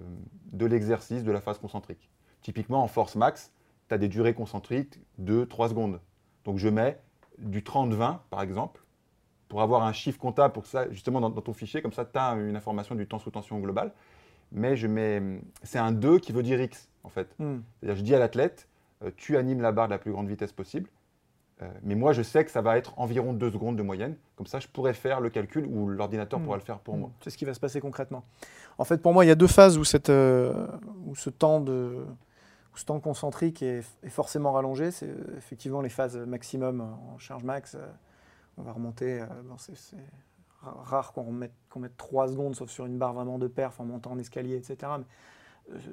de 0.53 0.65
l'exercice 0.65 1.23
de 1.23 1.31
la 1.31 1.41
phase 1.41 1.57
concentrique. 1.57 2.09
Typiquement, 2.41 2.83
en 2.83 2.87
force 2.87 3.15
max, 3.15 3.51
tu 3.89 3.95
as 3.95 3.97
des 3.97 4.07
durées 4.07 4.33
concentriques 4.33 4.99
de 5.17 5.43
3 5.43 5.69
secondes. 5.69 5.99
Donc 6.45 6.57
je 6.57 6.69
mets 6.69 7.01
du 7.37 7.61
30-20, 7.61 8.19
par 8.29 8.41
exemple, 8.41 8.81
pour 9.51 9.61
avoir 9.61 9.83
un 9.83 9.91
chiffre 9.91 10.17
comptable 10.17 10.53
pour 10.53 10.65
ça, 10.65 10.89
justement 10.91 11.19
dans, 11.19 11.29
ton 11.29 11.51
fichier, 11.51 11.81
comme 11.81 11.91
ça 11.91 12.05
tu 12.05 12.17
as 12.17 12.29
une 12.35 12.55
information 12.55 12.95
du 12.95 13.05
temps 13.05 13.19
sous 13.19 13.31
tension 13.31 13.59
global. 13.59 13.91
Mais 14.53 14.77
je 14.77 14.87
mets, 14.87 15.21
c'est 15.61 15.77
un 15.77 15.91
2 15.91 16.19
qui 16.19 16.31
veut 16.31 16.41
dire 16.41 16.61
X, 16.61 16.87
en 17.03 17.09
fait. 17.09 17.35
Hmm. 17.37 17.57
C'est-à-dire, 17.79 17.97
je 17.97 18.01
dis 18.01 18.15
à 18.15 18.19
l'athlète, 18.19 18.69
euh, 19.03 19.11
tu 19.17 19.35
animes 19.35 19.59
la 19.59 19.73
barre 19.73 19.87
de 19.87 19.91
la 19.91 19.97
plus 19.97 20.13
grande 20.13 20.29
vitesse 20.29 20.53
possible. 20.53 20.89
Euh, 21.61 21.67
mais 21.83 21.95
moi, 21.95 22.13
je 22.13 22.21
sais 22.21 22.45
que 22.45 22.51
ça 22.51 22.61
va 22.61 22.77
être 22.77 22.97
environ 22.97 23.33
2 23.33 23.51
secondes 23.51 23.75
de 23.75 23.83
moyenne. 23.83 24.15
Comme 24.37 24.47
ça, 24.47 24.61
je 24.61 24.69
pourrais 24.69 24.93
faire 24.93 25.19
le 25.19 25.29
calcul 25.29 25.65
ou 25.65 25.89
l'ordinateur 25.89 26.39
hmm. 26.39 26.43
pourra 26.43 26.55
le 26.55 26.63
faire 26.63 26.79
pour 26.79 26.95
moi. 26.95 27.11
C'est 27.19 27.29
ce 27.29 27.37
qui 27.37 27.43
va 27.43 27.53
se 27.53 27.59
passer 27.59 27.81
concrètement. 27.81 28.23
En 28.77 28.85
fait, 28.85 29.01
pour 29.01 29.11
moi, 29.11 29.25
il 29.25 29.27
y 29.27 29.31
a 29.31 29.35
deux 29.35 29.47
phases 29.47 29.77
où, 29.77 29.83
cette, 29.83 30.09
euh, 30.09 30.65
où 31.05 31.13
ce, 31.13 31.29
temps 31.29 31.59
de, 31.59 32.05
ce 32.73 32.85
temps 32.85 33.01
concentrique 33.01 33.61
est, 33.63 33.83
forcément 34.07 34.53
rallongé. 34.53 34.91
C'est 34.91 35.13
effectivement 35.35 35.81
les 35.81 35.89
phases 35.89 36.15
maximum 36.15 36.79
en 36.79 37.17
charge 37.17 37.43
max. 37.43 37.75
On 38.57 38.63
va 38.63 38.71
remonter. 38.71 39.23
c'est 39.57 39.97
rare 40.61 41.13
qu'on 41.13 41.31
mette, 41.31 41.53
qu'on 41.69 41.79
mette 41.79 41.97
3 41.97 42.29
secondes, 42.29 42.55
sauf 42.55 42.69
sur 42.69 42.85
une 42.85 42.97
barre 42.97 43.13
vraiment 43.13 43.39
de 43.39 43.47
perf 43.47 43.79
en 43.79 43.85
montant 43.85 44.11
en 44.11 44.19
escalier, 44.19 44.55
etc. 44.55 44.91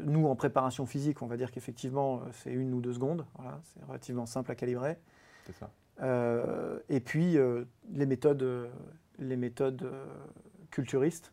nous, 0.01 0.27
en 0.27 0.37
préparation 0.37 0.87
physique, 0.87 1.23
on 1.23 1.27
va 1.27 1.37
dire 1.37 1.51
qu'effectivement, 1.51 2.23
c'est 2.33 2.53
une 2.53 2.75
ou 2.75 2.81
deux 2.81 2.93
secondes. 2.93 3.25
Voilà, 3.37 3.61
c'est 3.65 3.85
relativement 3.85 4.27
simple 4.27 4.51
à 4.51 4.55
calibrer. 4.55 4.99
Euh, 6.01 6.79
et 6.89 7.01
puis 7.01 7.37
euh, 7.37 7.65
les 7.91 8.07
méthodes, 8.07 8.43
euh, 8.43 8.69
les 9.19 9.37
méthodes 9.37 9.91
culturistes, 10.71 11.33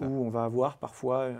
où 0.00 0.04
on 0.04 0.30
va 0.30 0.44
avoir 0.44 0.78
parfois 0.78 1.30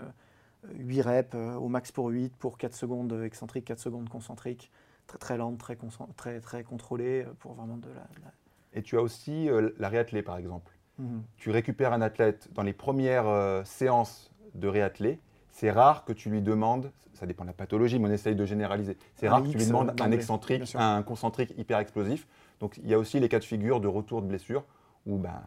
8 0.73 1.01
reps 1.01 1.35
au 1.35 1.67
max 1.67 1.91
pour 1.91 2.07
8, 2.07 2.35
pour 2.35 2.57
4 2.57 2.73
secondes 2.73 3.13
excentriques, 3.23 3.65
4 3.65 3.79
secondes 3.79 4.09
concentriques, 4.09 4.71
très 5.07 5.19
très 5.19 5.37
lente, 5.37 5.59
très, 5.59 5.77
très, 6.15 6.41
très 6.41 6.63
contrôlée, 6.63 7.25
pour 7.39 7.53
vraiment 7.53 7.77
de 7.77 7.89
la, 7.89 8.31
Et 8.73 8.81
tu 8.83 8.97
as 8.97 9.01
aussi 9.01 9.49
la 9.77 9.89
réathlée 9.89 10.21
par 10.21 10.37
exemple. 10.37 10.73
Mhm. 10.97 11.23
Tu 11.37 11.49
récupères 11.49 11.93
un 11.93 12.01
athlète 12.01 12.49
dans 12.53 12.63
les 12.63 12.73
premières 12.73 13.63
séances 13.65 14.31
de 14.53 14.67
réathlée, 14.67 15.19
c'est 15.51 15.71
rare 15.71 16.05
que 16.05 16.13
tu 16.13 16.29
lui 16.29 16.41
demandes, 16.41 16.91
ça 17.13 17.25
dépend 17.25 17.43
de 17.43 17.49
la 17.49 17.53
pathologie, 17.53 17.99
mais 17.99 18.09
on 18.09 18.11
essaye 18.11 18.35
de 18.35 18.45
généraliser, 18.45 18.97
c'est 19.15 19.27
rare 19.27 19.43
que 19.43 19.49
tu 19.49 19.57
lui 19.57 19.65
demandes 19.65 19.93
un 19.99 20.11
excentrique, 20.11 20.75
un 20.75 21.03
concentrique 21.03 21.53
hyper 21.57 21.79
explosif. 21.79 22.27
Donc 22.59 22.77
il 22.77 22.87
y 22.87 22.93
a 22.93 22.99
aussi 22.99 23.19
les 23.19 23.29
cas 23.29 23.39
de 23.39 23.43
figure 23.43 23.81
de 23.81 23.87
retour 23.87 24.21
de 24.21 24.27
blessure 24.27 24.63
où, 25.05 25.17
ben, 25.17 25.41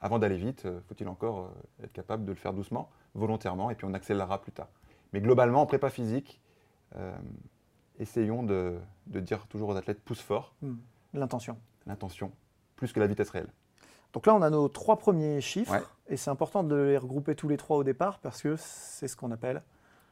avant 0.00 0.18
d'aller 0.18 0.36
vite, 0.36 0.66
euh, 0.66 0.80
faut-il 0.88 1.08
encore 1.08 1.38
euh, 1.38 1.84
être 1.84 1.92
capable 1.92 2.24
de 2.24 2.32
le 2.32 2.36
faire 2.36 2.52
doucement, 2.52 2.90
volontairement, 3.14 3.70
et 3.70 3.74
puis 3.74 3.86
on 3.86 3.94
accélérera 3.94 4.40
plus 4.40 4.52
tard. 4.52 4.68
Mais 5.12 5.20
globalement, 5.20 5.62
en 5.62 5.66
prépa 5.66 5.88
physique, 5.88 6.40
euh, 6.96 7.16
essayons 7.98 8.42
de, 8.42 8.76
dire 9.06 9.46
toujours 9.46 9.70
aux 9.70 9.76
athlètes 9.76 10.00
pousse 10.00 10.20
fort. 10.20 10.54
Hmm. 10.62 10.74
L'intention. 11.14 11.56
L'intention, 11.86 12.32
plus 12.84 12.92
que 12.92 13.00
la 13.00 13.06
vitesse 13.06 13.30
réelle. 13.30 13.48
Donc 14.12 14.26
là, 14.26 14.34
on 14.34 14.42
a 14.42 14.50
nos 14.50 14.68
trois 14.68 14.98
premiers 14.98 15.40
chiffres, 15.40 15.74
et 16.08 16.18
c'est 16.18 16.30
important 16.30 16.62
de 16.62 16.76
les 16.76 16.98
regrouper 16.98 17.34
tous 17.34 17.48
les 17.48 17.56
trois 17.56 17.78
au 17.78 17.82
départ 17.82 18.18
parce 18.18 18.42
que 18.42 18.56
c'est 18.58 19.08
ce 19.08 19.16
qu'on 19.16 19.30
appelle 19.30 19.62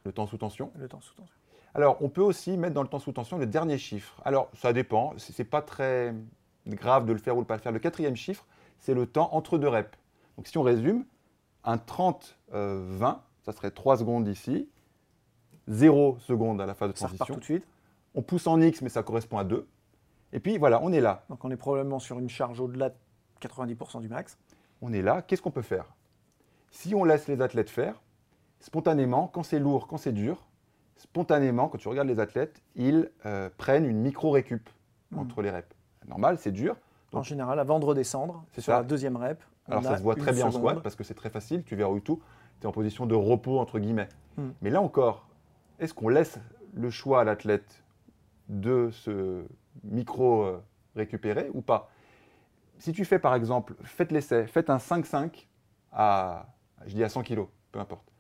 le 0.05 0.13
temps 0.13 0.27
sous 0.27 0.39
tension. 0.39 0.73
Le 0.77 0.89
temps 0.89 1.03
sous 1.03 1.15
tension. 1.15 1.37
Alors, 1.75 1.99
on 2.01 2.09
peut 2.09 2.23
aussi 2.23 2.57
mettre 2.57 2.75
dans 2.75 2.83
le 2.83 2.89
temps 2.89 2.99
sous 2.99 3.13
tension 3.13 3.37
le 3.37 3.47
dernier 3.47 3.77
chiffre. 3.77 4.21
Alors, 4.25 4.49
ça 4.55 4.73
dépend, 4.73 5.13
ce 5.19 5.33
n'est 5.39 5.49
pas 5.49 5.61
très 5.61 6.15
grave 6.67 7.05
de 7.05 7.13
le 7.13 7.19
faire 7.19 7.35
ou 7.35 7.41
de 7.41 7.45
ne 7.45 7.47
pas 7.47 7.57
le 7.57 7.61
faire. 7.61 7.73
Le 7.73 7.79
quatrième 7.79 8.17
chiffre, 8.17 8.47
c'est 8.79 8.95
le 8.95 9.07
temps 9.07 9.29
entre 9.33 9.59
deux 9.59 9.69
reps. 9.69 9.99
Donc, 10.39 10.47
si 10.49 10.57
on 10.57 10.63
résume, 10.63 11.05
un 11.65 11.77
30-20, 11.77 12.25
euh, 12.55 12.99
ça 13.43 13.53
serait 13.53 13.71
3 13.71 13.99
secondes 13.99 14.27
ici, 14.29 14.69
0 15.69 16.17
secondes 16.21 16.61
à 16.61 16.67
la 16.67 16.75
phase 16.75 16.89
de 16.89 16.95
transition. 16.95 17.27
Ça 17.27 17.33
tout 17.35 17.41
de 17.41 17.45
suite. 17.45 17.67
On 18.15 18.23
pousse 18.23 18.47
en 18.47 18.61
X, 18.61 18.81
mais 18.81 18.89
ça 18.89 19.03
correspond 19.03 19.39
à 19.39 19.45
2. 19.45 19.67
Et 20.33 20.41
puis 20.41 20.59
voilà, 20.59 20.81
on 20.83 20.93
est 20.93 21.01
là. 21.01 21.25
Donc 21.29 21.45
on 21.45 21.51
est 21.51 21.57
probablement 21.57 21.99
sur 21.99 22.19
une 22.19 22.29
charge 22.29 22.61
au-delà 22.61 22.93
90% 23.41 24.01
du 24.01 24.09
max. 24.09 24.39
On 24.81 24.93
est 24.93 25.03
là, 25.03 25.23
qu'est-ce 25.23 25.43
qu'on 25.43 25.51
peut 25.51 25.63
faire? 25.63 25.95
Si 26.71 26.95
on 26.95 27.05
laisse 27.05 27.29
les 27.29 27.43
athlètes 27.43 27.71
faire, 27.71 28.01
spontanément, 28.61 29.29
quand 29.29 29.43
c'est 29.43 29.59
lourd, 29.59 29.87
quand 29.87 29.99
c'est 29.99 30.13
dur, 30.13 30.49
spontanément, 30.97 31.69
quand 31.69 31.79
tu 31.79 31.89
regardes 31.89 32.09
les 32.09 32.21
athlètes, 32.21 32.63
ils 32.77 33.11
euh, 33.27 33.51
prennent 33.57 33.85
une 33.85 33.99
micro-récup 33.99 34.69
hmm. 35.11 35.19
entre 35.19 35.43
les 35.43 35.51
reps. 35.51 35.77
Normal, 36.09 36.39
c'est 36.39 36.53
dur. 36.53 36.77
en 37.13 37.23
général, 37.23 37.59
avant 37.59 37.79
de 37.79 37.85
redescendre, 37.85 38.45
c'est 38.53 38.61
sur 38.61 38.73
la 38.73 38.83
deuxième 38.83 39.17
rep. 39.17 39.43
Alors 39.69 39.85
ça 39.85 39.97
se 39.97 40.03
voit 40.03 40.17
très 40.17 40.33
bien 40.33 40.47
en 40.47 40.51
squat 40.51 40.83
parce 40.83 40.97
que 40.97 41.05
c'est 41.05 41.15
très 41.15 41.31
facile, 41.31 41.63
tu 41.63 41.77
verrouilles 41.77 42.03
tout, 42.03 42.21
tu 42.61 42.65
es 42.65 42.67
en 42.67 42.73
position 42.73 43.07
de 43.07 43.15
repos 43.15 43.61
entre 43.61 43.79
guillemets. 43.79 44.09
Hmm. 44.37 44.51
Mais 44.61 44.71
là 44.71 44.81
encore, 44.81 45.29
est-ce 45.79 45.95
qu'on 45.95 46.09
laisse 46.09 46.39
le 46.75 46.91
choix 46.91 47.21
à 47.21 47.25
l'athlète 47.25 47.85
de 48.53 48.91
se 48.91 49.45
micro-récupérer 49.83 51.51
ou 51.53 51.63
pas 51.63 51.91
si 52.83 52.93
tu 52.93 53.05
fais 53.05 53.21
par 53.21 53.37
exemple, 53.37 53.77
faites 53.85 54.11
l'essai, 54.11 54.49
faites 54.49 54.69
un 54.69 54.79
5-5 54.79 55.47
à, 55.93 56.47
je 56.85 56.95
dis 56.95 57.05
à 57.05 57.09
100 57.09 57.23
kg, 57.23 57.47
peu 57.71 57.79
importe, 57.79 58.11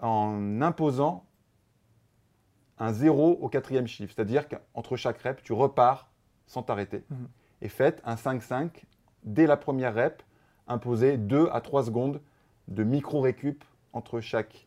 en 0.00 0.62
imposant 0.62 1.26
un 2.78 2.94
0 2.94 3.32
au 3.32 3.48
quatrième 3.50 3.86
chiffre, 3.86 4.14
c'est-à-dire 4.14 4.48
qu'entre 4.48 4.96
chaque 4.96 5.20
rep, 5.20 5.42
tu 5.42 5.52
repars 5.52 6.10
sans 6.46 6.62
t'arrêter. 6.62 7.04
Mhm. 7.10 7.28
Et 7.60 7.68
faites 7.68 8.00
un 8.06 8.14
5-5 8.14 8.84
dès 9.22 9.46
la 9.46 9.58
première 9.58 9.94
rep, 9.94 10.22
imposez 10.66 11.18
2 11.18 11.50
à 11.52 11.60
3 11.60 11.84
secondes 11.84 12.22
de 12.68 12.84
micro-récup 12.84 13.64
entre 13.92 14.20
chaque 14.20 14.66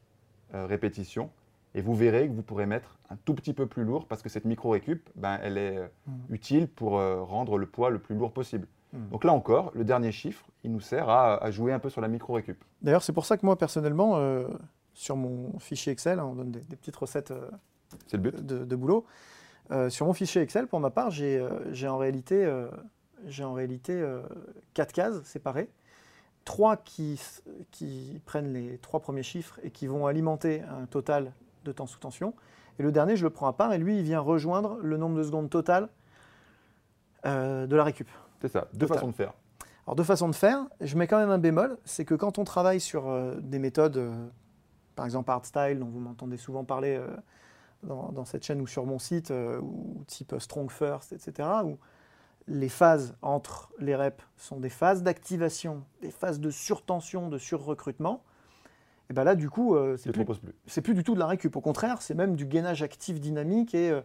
euh, 0.54 0.68
répétition. 0.68 1.32
Et 1.74 1.82
vous 1.82 1.96
verrez 1.96 2.28
que 2.28 2.34
vous 2.34 2.44
pourrez 2.44 2.68
mettre 2.68 2.97
un 3.10 3.16
tout 3.26 3.34
petit 3.34 3.54
peu 3.54 3.68
plus 3.68 3.84
lourd 3.84 4.06
parce 4.08 4.22
que 4.22 4.30
cette 4.30 4.46
micro-récup, 4.46 5.10
ben, 5.16 5.40
elle 5.42 5.58
est 5.58 5.78
euh, 5.78 5.88
mhm. 6.08 6.36
utile 6.36 6.68
pour 6.68 7.00
euh, 7.00 7.22
rendre 7.22 7.58
le 7.58 7.66
poids 7.66 7.90
le 7.90 8.00
plus 8.00 8.16
lourd 8.16 8.32
possible. 8.32 8.68
Hmm. 8.94 9.10
Donc 9.10 9.24
là 9.24 9.34
encore, 9.34 9.72
le 9.74 9.84
dernier 9.84 10.12
chiffre, 10.12 10.46
il 10.64 10.72
nous 10.72 10.80
sert 10.80 11.10
à, 11.10 11.52
jouer 11.52 11.74
un 11.74 11.80
peu 11.80 11.90
sur 11.90 12.02
la 12.02 12.08
micro-récup. 12.08 12.64
D'ailleurs, 12.82 13.04
c'est 13.04 13.14
pour 13.14 13.26
ça 13.26 13.38
que 13.38 13.46
moi, 13.46 13.58
personnellement, 13.58 14.18
euh, 14.18 14.48
sur 14.94 15.16
mon 15.16 15.60
fichier 15.60 15.92
Excel, 15.92 16.20
hein, 16.20 16.26
on 16.26 16.36
donne 16.36 16.52
des, 16.52 16.76
petites 16.76 16.96
recettes 16.96 17.32
euh, 17.32 17.50
De, 18.14 18.76
boulot. 18.76 19.06
Sur 19.90 20.06
mon 20.06 20.14
fichier 20.14 20.42
Excel, 20.42 20.68
pour 20.68 20.80
ma 20.80 20.90
part, 20.90 21.12
j'ai 21.12 21.42
en 21.88 21.98
réalité, 21.98 22.50
en 23.42 23.54
réalité 23.54 24.02
quatre 24.74 24.94
cases 24.94 25.22
séparées. 25.24 25.70
Trois 26.46 26.78
qui, 26.78 27.22
qui 27.72 28.22
prennent 28.26 28.54
les 28.54 28.78
trois 28.78 29.02
premiers 29.02 29.24
chiffres 29.24 29.60
et 29.64 29.72
qui 29.72 29.88
vont 29.88 30.08
alimenter 30.08 30.62
un 30.62 30.86
total 30.86 31.34
de 31.66 31.74
temps 31.74 31.86
sous 31.86 32.00
tension. 32.00 32.34
Et 32.80 32.84
le 32.84 32.92
dernier, 32.92 33.16
je 33.16 33.24
le 33.24 33.30
prends 33.30 33.48
à 33.48 33.54
part 33.54 33.74
et 33.74 33.78
lui, 33.78 33.98
il 33.98 34.04
vient 34.04 34.20
rejoindre 34.20 34.78
le 34.82 34.98
nombre 34.98 35.18
de 35.18 35.24
secondes 35.24 35.50
totales 35.50 35.90
de 37.26 37.76
la 37.76 37.84
récup. 37.84 38.08
C'est 38.42 38.48
ça, 38.48 38.68
deux 38.74 38.88
façons 38.88 39.08
de 39.08 39.16
faire. 39.16 39.34
Alors 39.88 39.96
deux 39.96 40.04
façons 40.04 40.28
de 40.28 40.36
faire, 40.36 40.66
je 40.82 40.98
mets 40.98 41.08
quand 41.08 41.18
même 41.18 41.30
un 41.30 41.38
bémol, 41.38 41.78
c'est 41.86 42.04
que 42.04 42.14
quand 42.14 42.40
on 42.40 42.44
travaille 42.44 42.82
sur 42.82 43.08
euh, 43.08 43.36
des 43.40 43.58
méthodes, 43.58 43.96
euh, 43.96 44.28
par 44.96 45.06
exemple 45.06 45.32
Style, 45.44 45.80
dont 45.80 45.86
vous 45.86 46.02
m'entendez 46.02 46.36
souvent 46.36 46.66
parler 46.66 46.98
euh, 46.98 47.08
dans, 47.84 48.26
cette 48.26 48.44
chaîne 48.44 48.60
ou 48.60 48.68
sur 48.68 48.86
mon 48.86 49.00
site, 49.00 49.32
ou 49.32 50.04
type 50.08 50.36
Strong 50.40 50.70
First, 50.72 51.14
etc., 51.14 51.48
où 51.64 51.78
les 52.48 52.68
phases 52.68 53.16
entre 53.22 53.72
les 53.80 53.96
reps 53.96 54.22
sont 54.36 54.60
des 54.60 54.70
phases 54.70 55.04
d'activation, 55.04 55.86
des 56.02 56.12
phases 56.12 56.42
de 56.42 56.50
surtension, 56.50 57.30
de 57.30 57.38
surrecrutement, 57.38 58.24
et 59.10 59.14
bien 59.14 59.24
là, 59.24 59.36
du 59.36 59.50
coup, 59.50 59.76
c'est 59.98 60.12
plus, 60.12 60.26
plus. 60.26 60.82
plus 60.82 60.94
du 60.94 61.04
tout 61.04 61.14
de 61.14 61.20
la 61.20 61.28
récup. 61.28 61.56
Au 61.56 61.62
contraire, 61.62 62.02
c'est 62.02 62.14
même 62.14 62.36
du 62.36 62.46
gainage 62.46 62.84
actif 62.84 63.22
dynamique 63.22 63.74
et, 63.74 63.98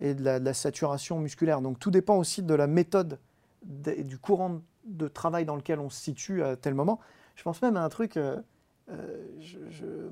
et 0.00 0.14
de, 0.14 0.24
la, 0.24 0.40
de, 0.40 0.44
la, 0.44 0.52
saturation 0.52 1.20
musculaire. 1.20 1.60
Donc 1.60 1.78
tout 1.78 1.92
dépend 1.92 2.16
aussi 2.16 2.42
de 2.42 2.54
la 2.54 2.66
méthode 2.66 3.20
du 3.64 4.18
courant 4.18 4.60
de 4.84 5.08
travail 5.08 5.44
dans 5.44 5.56
lequel 5.56 5.80
on 5.80 5.90
se 5.90 6.00
situe 6.00 6.42
à 6.42 6.56
tel 6.56 6.74
moment. 6.74 6.98
Je 7.36 7.42
pense 7.42 7.62
même 7.62 7.76
à 7.76 7.84
un 7.84 7.88
truc, 7.88 8.16
euh, 8.16 8.36
euh, 8.90 10.10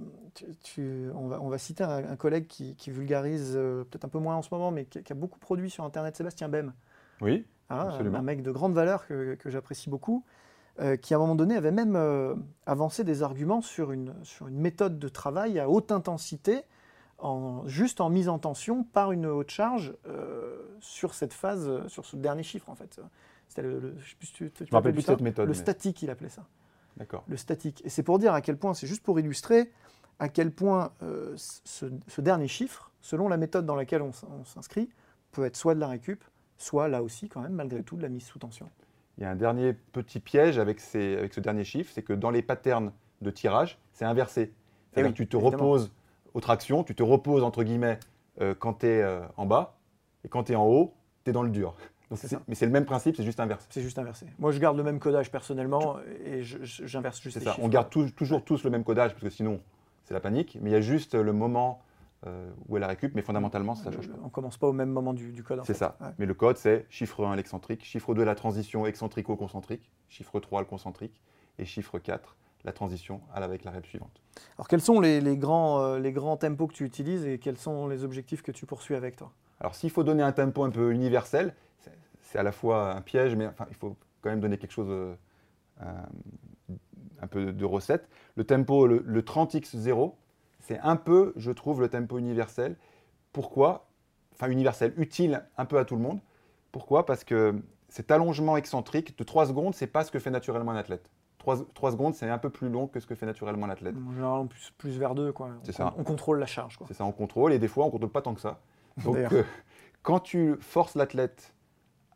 on, 1.14 1.28
va, 1.28 1.40
on, 1.42 1.48
va, 1.48 1.58
citer 1.58 1.82
un, 1.82 2.16
collègue 2.16 2.46
qui, 2.46 2.90
vulgarise 2.90 3.54
euh, 3.56 3.84
peut-être 3.84 4.04
un 4.04 4.08
peu 4.08 4.18
moins 4.18 4.36
en 4.36 4.42
ce 4.42 4.48
moment, 4.52 4.70
mais 4.70 4.84
qui, 4.84 5.12
a 5.12 5.14
beaucoup 5.16 5.38
produit 5.38 5.70
sur 5.70 5.84
Internet, 5.84 6.16
Sébastien 6.16 6.48
Bem. 6.48 6.72
Oui, 7.20 7.46
hein, 7.70 7.88
Un 8.00 8.22
mec 8.22 8.42
de 8.42 8.50
grande 8.52 8.74
valeur 8.74 9.06
que, 9.06 9.36
j'apprécie 9.46 9.90
beaucoup, 9.90 10.24
qui 11.00 11.14
à 11.14 11.16
un 11.16 11.20
moment 11.20 11.34
donné 11.34 11.56
avait 11.56 11.70
même 11.70 11.96
avancé 12.66 13.02
des 13.02 13.22
arguments 13.22 13.62
sur 13.62 13.92
une, 13.92 14.14
sur 14.22 14.48
une 14.48 14.58
méthode 14.58 14.98
de 14.98 15.08
travail 15.08 15.58
à 15.58 15.70
haute 15.70 15.90
intensité 15.90 16.62
en, 17.18 17.66
juste 17.66 18.02
en 18.02 18.10
mise 18.10 18.28
en 18.28 18.38
tension 18.38 18.84
par 18.84 19.12
une 19.12 19.26
haute 19.26 19.50
charge 19.50 19.94
sur 20.80 21.14
cette 21.14 21.32
phase, 21.32 21.86
sur 21.88 22.04
ce 22.04 22.16
dernier 22.16 22.42
chiffre 22.42 22.68
en 22.68 22.74
fait. 22.74 23.00
C'était 23.48 23.62
le, 23.62 23.94
cette 25.00 25.20
méthode. 25.20 25.48
Le 25.48 25.54
statique, 25.54 26.02
il 26.02 26.10
appelait 26.10 26.28
ça. 26.28 26.46
D'accord. 26.96 27.24
Le 27.28 27.36
statique. 27.36 27.82
Et 27.84 27.88
c'est 27.88 28.02
pour 28.02 28.18
dire 28.18 28.34
à 28.34 28.40
quel 28.40 28.56
point, 28.56 28.74
c'est 28.74 28.86
juste 28.86 29.02
pour 29.02 29.18
illustrer 29.20 29.72
à 30.18 30.28
quel 30.28 30.50
point 30.50 30.92
euh, 31.02 31.34
ce, 31.36 32.20
dernier 32.20 32.48
chiffre, 32.48 32.90
selon 33.00 33.28
la 33.28 33.36
méthode 33.36 33.66
dans 33.66 33.76
laquelle 33.76 34.02
on, 34.02 34.12
s'inscrit, 34.44 34.88
peut 35.32 35.44
être 35.44 35.56
soit 35.56 35.74
de 35.74 35.80
la 35.80 35.88
récup, 35.88 36.24
soit 36.56 36.88
là 36.88 37.02
aussi 37.02 37.28
quand 37.28 37.42
même 37.42 37.52
malgré 37.52 37.82
tout 37.82 37.96
de 37.96 38.02
la 38.02 38.08
mise 38.08 38.24
sous 38.24 38.38
tension. 38.38 38.70
Il 39.18 39.22
y 39.22 39.26
a 39.26 39.30
un 39.30 39.36
dernier 39.36 39.72
petit 39.72 40.20
piège 40.20 40.58
avec, 40.58 40.80
ces, 40.80 41.16
avec 41.16 41.32
ce 41.34 41.40
dernier 41.40 41.64
chiffre, 41.64 41.90
c'est 41.94 42.02
que 42.02 42.12
dans 42.12 42.30
les 42.30 42.42
patterns 42.42 42.92
de 43.22 43.30
tirage, 43.30 43.78
c'est 43.92 44.04
inversé. 44.04 44.52
Eh 44.52 44.54
C'est-à-dire 44.92 45.08
oui, 45.10 45.12
que 45.12 45.16
tu 45.16 45.26
te 45.28 45.36
évidemment. 45.36 45.62
reposes 45.64 45.92
aux 46.34 46.40
tractions, 46.40 46.84
tu 46.84 46.94
te 46.94 47.02
reposes 47.02 47.42
entre 47.42 47.62
guillemets 47.64 47.98
euh, 48.42 48.54
quand 48.58 48.80
tu 48.80 48.86
es 48.86 49.04
en 49.36 49.46
bas, 49.46 49.76
et 50.24 50.28
quand 50.28 50.44
tu 50.44 50.52
es 50.52 50.56
en 50.56 50.66
haut, 50.66 50.92
tu 51.24 51.30
es 51.30 51.32
dans 51.32 51.42
le 51.42 51.50
dur. 51.50 51.74
Donc 52.10 52.20
mais 52.46 52.54
c'est 52.54 52.66
le 52.66 52.72
même 52.72 52.84
principe, 52.84 53.16
c'est 53.16 53.24
juste 53.24 53.40
inversé. 53.40 53.66
C'est 53.70 53.80
juste 53.82 53.98
inversé. 53.98 54.26
Moi, 54.38 54.52
je 54.52 54.60
garde 54.60 54.76
le 54.76 54.84
même 54.84 55.00
codage 55.00 55.30
personnellement 55.32 55.96
et 56.24 56.42
j'inverse 56.42 57.20
juste 57.20 57.38
les 57.38 57.44
ça. 57.44 57.52
chiffres. 57.54 57.64
On 57.64 57.68
garde 57.68 57.90
tou- 57.90 58.10
toujours 58.10 58.44
tous 58.44 58.62
le 58.62 58.70
même 58.70 58.84
codage, 58.84 59.10
parce 59.12 59.24
que 59.24 59.30
sinon, 59.30 59.60
c'est 60.04 60.14
la 60.14 60.20
panique. 60.20 60.56
Mais 60.60 60.70
il 60.70 60.72
y 60.72 60.76
a 60.76 60.80
juste 60.80 61.14
le 61.16 61.32
moment 61.32 61.80
euh, 62.26 62.50
où 62.68 62.76
elle 62.76 62.80
la 62.82 62.88
récup, 62.88 63.14
mais 63.14 63.22
fondamentalement, 63.22 63.74
ça 63.74 63.90
ne 63.90 63.94
change 63.94 64.08
pas. 64.08 64.16
On 64.24 64.28
commence 64.28 64.58
pas 64.58 64.66
au 64.66 64.72
même 64.72 64.90
moment 64.90 65.14
du, 65.14 65.32
du 65.32 65.42
code. 65.42 65.60
C'est 65.64 65.74
ça. 65.74 65.96
Ouais. 66.00 66.08
Mais 66.18 66.26
le 66.26 66.34
code, 66.34 66.56
c'est 66.56 66.86
chiffre 66.90 67.24
1 67.24 67.36
l'excentrique, 67.36 67.84
chiffre 67.84 68.14
2 68.14 68.24
la 68.24 68.34
transition 68.34 68.86
excentrico-concentrique, 68.86 69.90
chiffre 70.08 70.40
3 70.40 70.60
le 70.60 70.66
concentrique, 70.66 71.20
et 71.58 71.64
chiffre 71.64 71.98
4 71.98 72.36
la 72.64 72.72
transition 72.72 73.20
avec 73.32 73.62
la 73.64 73.70
rep 73.70 73.86
suivante. 73.86 74.20
Alors, 74.58 74.66
quels 74.66 74.80
sont 74.80 75.00
les, 75.00 75.20
les 75.20 75.36
grands, 75.36 75.80
euh, 75.82 75.98
les 76.00 76.12
grands 76.12 76.36
tempos 76.36 76.66
que 76.66 76.72
tu 76.74 76.84
utilises 76.84 77.24
et 77.24 77.38
quels 77.38 77.58
sont 77.58 77.86
les 77.86 78.02
objectifs 78.02 78.42
que 78.42 78.50
tu 78.50 78.66
poursuis 78.66 78.96
avec 78.96 79.14
toi? 79.16 79.30
Alors 79.60 79.74
s'il 79.74 79.90
faut 79.90 80.02
donner 80.02 80.22
un 80.24 80.32
tempo 80.32 80.64
un 80.64 80.70
peu 80.70 80.92
universel, 80.92 81.54
c'est- 81.78 81.92
c'est 82.22 82.38
à 82.38 82.42
la 82.42 82.52
fois 82.52 82.92
un 82.94 83.00
piège, 83.02 83.36
mais 83.36 83.46
enfin, 83.46 83.66
il 83.70 83.76
faut 83.76 83.96
quand 84.20 84.30
même 84.30 84.40
donner 84.40 84.58
quelque 84.58 84.72
chose, 84.72 84.88
euh, 84.90 85.14
un, 85.80 86.06
un 87.22 87.26
peu 87.26 87.52
de 87.52 87.64
recette. 87.64 88.08
Le 88.34 88.44
tempo, 88.44 88.86
le, 88.86 89.02
le 89.06 89.22
30x0, 89.22 90.12
c'est 90.66 90.80
un 90.80 90.96
peu, 90.96 91.32
je 91.36 91.52
trouve, 91.52 91.80
le 91.80 91.88
tempo 91.88 92.18
universel. 92.18 92.76
Pourquoi? 93.32 93.86
Enfin 94.32 94.50
universel, 94.50 94.92
utile 94.96 95.44
un 95.56 95.64
peu 95.64 95.78
à 95.78 95.84
tout 95.84 95.94
le 95.94 96.02
monde. 96.02 96.18
Pourquoi? 96.72 97.06
Parce 97.06 97.22
que 97.22 97.54
cet 97.88 98.10
allongement 98.10 98.56
excentrique 98.56 99.16
de 99.16 99.22
3 99.22 99.46
secondes, 99.46 99.74
c'est 99.74 99.86
pas 99.86 100.02
ce 100.02 100.10
que 100.10 100.18
fait 100.18 100.30
naturellement 100.30 100.72
un 100.72 100.76
athlète. 100.76 101.08
3, 101.38 101.92
secondes, 101.92 102.14
c'est 102.14 102.28
un 102.28 102.38
peu 102.38 102.50
plus 102.50 102.68
long 102.68 102.88
que 102.88 102.98
ce 102.98 103.06
que 103.06 103.14
fait 103.14 103.26
naturellement 103.26 103.68
l'athlète. 103.68 103.94
En 103.96 104.12
général, 104.12 104.48
plus, 104.48 104.72
plus 104.76 104.98
vers 104.98 105.14
deux. 105.14 105.30
Quoi. 105.30 105.50
C'est 105.62 105.70
on, 105.74 105.90
ça. 105.90 105.94
on 105.96 106.02
contrôle 106.02 106.40
la 106.40 106.46
charge. 106.46 106.76
Quoi. 106.76 106.88
C'est 106.88 106.94
ça, 106.94 107.04
on 107.04 107.12
contrôle, 107.12 107.52
et 107.52 107.60
des 107.60 107.68
fois, 107.68 107.84
on 107.84 107.86
ne 107.86 107.92
contrôle 107.92 108.10
pas 108.10 108.22
tant 108.22 108.34
que 108.34 108.40
ça. 108.40 108.58
Donc, 109.04 109.16
euh, 109.16 109.44
quand 110.02 110.18
tu 110.18 110.56
forces 110.58 110.96
l'athlète 110.96 111.54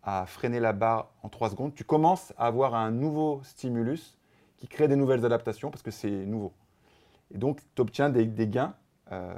à 0.03 0.27
freiner 0.27 0.59
la 0.59 0.73
barre 0.73 1.13
en 1.23 1.29
3 1.29 1.51
secondes, 1.51 1.75
tu 1.77 1.85
commences 1.85 2.33
à 2.37 2.47
avoir 2.47 2.75
un 2.75 2.91
nouveau 2.91 3.41
stimulus 3.45 4.19
qui 4.57 4.67
crée 4.67 4.89
des 4.89 4.97
nouvelles 4.97 5.25
adaptations 5.25 5.71
parce 5.71 5.83
que 5.83 5.93
c'est 5.93 6.27
nouveau. 6.27 6.53
Et 7.35 7.39
donc, 7.39 7.61
tu 7.75 7.83
obtiens 7.83 8.11
des, 8.11 8.25
des 8.27 8.49
gains 8.49 8.75
euh, 9.13 9.33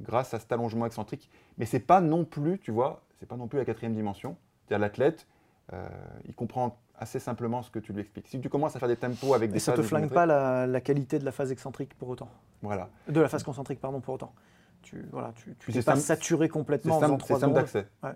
grâce 0.00 0.34
à 0.34 0.38
cet 0.38 0.52
allongement 0.52 0.86
excentrique. 0.86 1.30
Mais 1.58 1.66
ce 1.66 1.76
n'est 1.76 1.82
pas 1.82 2.00
non 2.00 2.24
plus, 2.24 2.58
tu 2.58 2.70
vois, 2.70 3.02
c'est 3.20 3.26
pas 3.26 3.36
non 3.36 3.48
plus 3.48 3.58
la 3.58 3.64
quatrième 3.64 3.94
dimension. 3.94 4.36
C'est-à-dire 4.66 4.80
l'athlète, 4.80 5.26
euh, 5.72 5.86
il 6.26 6.34
comprend 6.34 6.78
assez 6.96 7.18
simplement 7.18 7.62
ce 7.62 7.70
que 7.70 7.78
tu 7.78 7.92
lui 7.92 8.00
expliques. 8.00 8.28
Si 8.28 8.40
tu 8.40 8.48
commences 8.48 8.76
à 8.76 8.78
faire 8.78 8.88
des 8.88 8.96
tempos 8.96 9.34
avec 9.34 9.50
Et 9.50 9.54
des 9.54 9.58
ça 9.58 9.72
te 9.72 9.78
phases 9.78 9.86
flingue 9.88 10.02
millimétriques- 10.04 10.14
pas 10.14 10.26
la, 10.26 10.66
la 10.66 10.80
qualité 10.80 11.18
de 11.18 11.24
la 11.24 11.32
phase 11.32 11.50
excentrique 11.52 11.94
pour 11.98 12.08
autant? 12.08 12.28
Voilà. 12.62 12.88
De 13.08 13.20
la 13.20 13.28
phase 13.28 13.42
concentrique, 13.42 13.80
pardon, 13.80 14.00
pour 14.00 14.14
autant. 14.14 14.32
Tu 14.82 15.04
voilà, 15.12 15.32
tu, 15.36 15.54
tu 15.58 15.72
c'est 15.72 15.82
pas 15.84 15.92
simple- 15.92 16.04
saturé 16.06 16.46
C'est 16.46 16.50
complètement 16.50 16.96
en 16.96 17.00
faisant 17.00 17.08
simple, 17.12 17.20
3 17.24 17.36
c'est 17.36 17.40
simple 17.40 17.54
d'accès. 17.54 17.86
Ouais. 18.02 18.12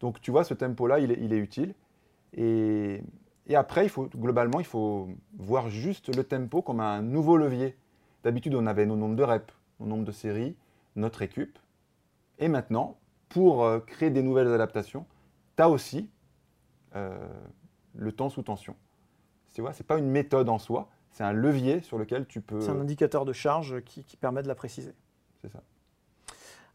Donc 0.00 0.20
tu 0.20 0.30
vois, 0.30 0.44
ce 0.44 0.54
tempo-là, 0.54 0.98
il 1.00 1.10
est, 1.12 1.18
il 1.20 1.32
est 1.32 1.38
utile. 1.38 1.74
Et, 2.34 3.02
et 3.46 3.56
après, 3.56 3.84
il 3.84 3.88
faut, 3.88 4.08
globalement, 4.16 4.60
il 4.60 4.66
faut 4.66 5.08
voir 5.38 5.68
juste 5.68 6.14
le 6.14 6.24
tempo 6.24 6.62
comme 6.62 6.80
un 6.80 7.02
nouveau 7.02 7.36
levier. 7.36 7.76
D'habitude, 8.22 8.54
on 8.54 8.66
avait 8.66 8.86
nos 8.86 8.96
nombres 8.96 9.16
de 9.16 9.22
reps, 9.22 9.54
nos 9.78 9.86
nombres 9.86 10.04
de 10.04 10.12
séries, 10.12 10.56
notre 10.96 11.20
récup. 11.20 11.58
Et 12.38 12.48
maintenant, 12.48 12.98
pour 13.28 13.64
euh, 13.64 13.80
créer 13.80 14.10
des 14.10 14.22
nouvelles 14.22 14.52
adaptations, 14.52 15.06
tu 15.56 15.62
as 15.62 15.68
aussi 15.68 16.10
euh, 16.96 17.16
le 17.94 18.12
temps 18.12 18.28
sous 18.28 18.42
tension. 18.42 18.76
Tu 19.54 19.60
vois, 19.60 19.72
ce 19.72 19.82
n'est 19.82 19.86
pas 19.86 19.98
une 19.98 20.10
méthode 20.10 20.48
en 20.48 20.58
soi, 20.58 20.88
c'est 21.10 21.24
un 21.24 21.32
levier 21.32 21.80
sur 21.80 21.98
lequel 21.98 22.26
tu 22.26 22.40
peux... 22.40 22.60
C'est 22.60 22.70
un 22.70 22.80
indicateur 22.80 23.24
de 23.24 23.32
charge 23.32 23.80
qui, 23.82 24.04
qui 24.04 24.16
permet 24.16 24.42
de 24.42 24.48
la 24.48 24.54
préciser. 24.54 24.94
C'est 25.42 25.48
ça. 25.48 25.62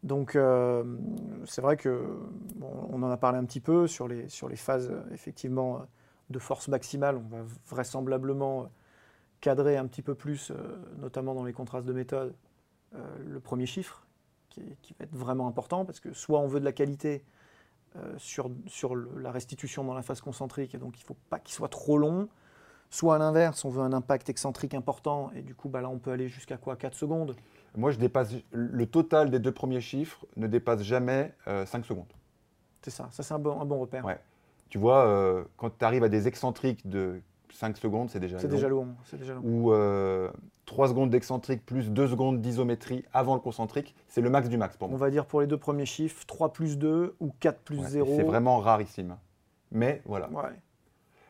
Donc, 0.02 0.36
euh, 0.36 0.84
c'est 1.46 1.62
vrai 1.62 1.76
que 1.76 2.04
bon, 2.56 2.70
on 2.90 3.02
en 3.02 3.10
a 3.10 3.16
parlé 3.16 3.38
un 3.38 3.44
petit 3.44 3.60
peu 3.60 3.86
sur 3.86 4.08
les, 4.08 4.28
sur 4.28 4.48
les 4.48 4.56
phases 4.56 4.92
effectivement 5.12 5.86
de 6.30 6.38
force 6.38 6.68
maximale. 6.68 7.16
On 7.16 7.36
va 7.36 7.44
vraisemblablement 7.68 8.68
cadrer 9.40 9.76
un 9.76 9.86
petit 9.86 10.02
peu 10.02 10.14
plus, 10.14 10.50
euh, 10.50 10.54
notamment 10.98 11.34
dans 11.34 11.44
les 11.44 11.52
contrastes 11.52 11.86
de 11.86 11.92
méthode, 11.92 12.34
euh, 12.94 12.98
le 13.26 13.40
premier 13.40 13.66
chiffre 13.66 14.06
qui, 14.48 14.60
est- 14.60 14.76
qui 14.82 14.94
va 14.98 15.04
être 15.04 15.14
vraiment 15.14 15.46
important 15.48 15.84
parce 15.84 16.00
que 16.00 16.12
soit 16.12 16.40
on 16.40 16.46
veut 16.46 16.60
de 16.60 16.64
la 16.64 16.72
qualité 16.72 17.24
euh, 17.96 18.14
sur, 18.18 18.50
sur 18.66 18.94
le- 18.94 19.10
la 19.18 19.30
restitution 19.30 19.82
dans 19.84 19.94
la 19.94 20.02
phase 20.02 20.20
concentrique 20.20 20.74
et 20.74 20.78
donc 20.78 20.98
il 20.98 21.02
ne 21.02 21.06
faut 21.06 21.16
pas 21.30 21.38
qu'il 21.38 21.54
soit 21.54 21.68
trop 21.68 21.96
long. 21.98 22.28
Soit 22.90 23.16
à 23.16 23.18
l'inverse, 23.18 23.64
on 23.64 23.70
veut 23.70 23.82
un 23.82 23.92
impact 23.92 24.28
excentrique 24.28 24.74
important 24.74 25.30
et 25.34 25.42
du 25.42 25.54
coup 25.54 25.68
bah 25.68 25.80
là 25.80 25.88
on 25.88 25.98
peut 25.98 26.12
aller 26.12 26.28
jusqu'à 26.28 26.56
quoi? 26.56 26.76
4 26.76 26.94
secondes 26.94 27.34
Moi, 27.76 27.90
je 27.90 27.98
dépasse... 27.98 28.32
Le 28.52 28.86
total 28.86 29.30
des 29.30 29.38
deux 29.38 29.50
premiers 29.52 29.80
chiffres 29.80 30.24
ne 30.36 30.46
dépasse 30.46 30.82
jamais 30.82 31.32
euh, 31.48 31.66
5 31.66 31.84
secondes. 31.84 32.12
C'est 32.82 32.90
ça, 32.90 33.08
ça 33.10 33.22
c'est 33.22 33.34
un 33.34 33.38
bon, 33.38 33.60
un 33.60 33.64
bon 33.64 33.78
repère. 33.80 34.04
Ouais. 34.04 34.20
Tu 34.68 34.78
vois, 34.78 35.06
euh, 35.06 35.44
quand 35.56 35.76
tu 35.76 35.84
arrives 35.84 36.04
à 36.04 36.08
des 36.08 36.28
excentriques 36.28 36.86
de 36.88 37.20
5 37.52 37.76
secondes, 37.76 38.10
c'est 38.10 38.20
déjà 38.20 38.38
long. 38.38 38.48
déjà 38.48 38.68
long. 38.68 38.88
C'est 39.04 39.18
déjà 39.18 39.34
long. 39.34 39.42
Ou 39.44 39.72
euh, 39.72 40.30
3 40.66 40.88
secondes 40.88 41.10
d'excentrique 41.10 41.64
plus 41.64 41.90
2 41.90 42.08
secondes 42.08 42.40
d'isométrie 42.40 43.04
avant 43.12 43.34
le 43.34 43.40
concentrique, 43.40 43.94
c'est 44.08 44.20
le 44.20 44.30
max 44.30 44.48
du 44.48 44.56
max 44.56 44.76
pour 44.76 44.92
On 44.92 44.96
va 44.96 45.10
dire 45.10 45.26
pour 45.26 45.40
les 45.40 45.46
deux 45.46 45.56
premiers 45.56 45.86
chiffres, 45.86 46.24
3 46.26 46.52
plus 46.52 46.78
2 46.78 47.16
ou 47.20 47.32
4 47.40 47.60
plus 47.60 47.78
Ouais, 47.78 47.88
0. 47.88 48.16
C'est 48.16 48.22
vraiment 48.24 48.58
rarissime. 48.58 49.16
Mais 49.72 50.02
voilà. 50.04 50.30
Ouais. 50.30 50.42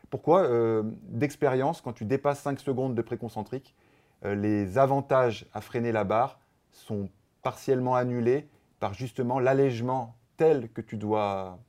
Pourquoi 0.09 0.43
euh, 0.43 0.83
D'expérience, 1.03 1.81
quand 1.81 1.93
tu 1.93 2.05
dépasses 2.05 2.39
5 2.41 2.59
secondes 2.59 2.95
de 2.95 3.01
préconcentrique, 3.01 3.75
euh, 4.25 4.35
les 4.35 4.77
avantages 4.77 5.45
à 5.53 5.61
freiner 5.61 5.91
la 5.91 6.03
barre 6.03 6.39
sont 6.71 7.09
partiellement 7.43 7.95
annulés 7.95 8.47
par 8.79 8.93
justement 8.93 9.39
l'allègement 9.39 10.15
tel 10.37 10.69
que 10.69 10.81
tu 10.81 10.97
dois 10.97 11.59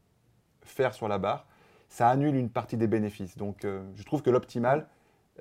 faire 0.63 0.95
sur 0.95 1.09
la 1.09 1.19
barre. 1.19 1.47
Ça 1.89 2.09
annule 2.11 2.37
une 2.37 2.51
partie 2.51 2.77
des 2.77 2.87
bénéfices. 2.87 3.37
Donc 3.37 3.65
euh, 3.65 3.83
je 3.97 4.03
trouve 4.05 4.23
que 4.23 4.31
l'optimal, 4.31 4.87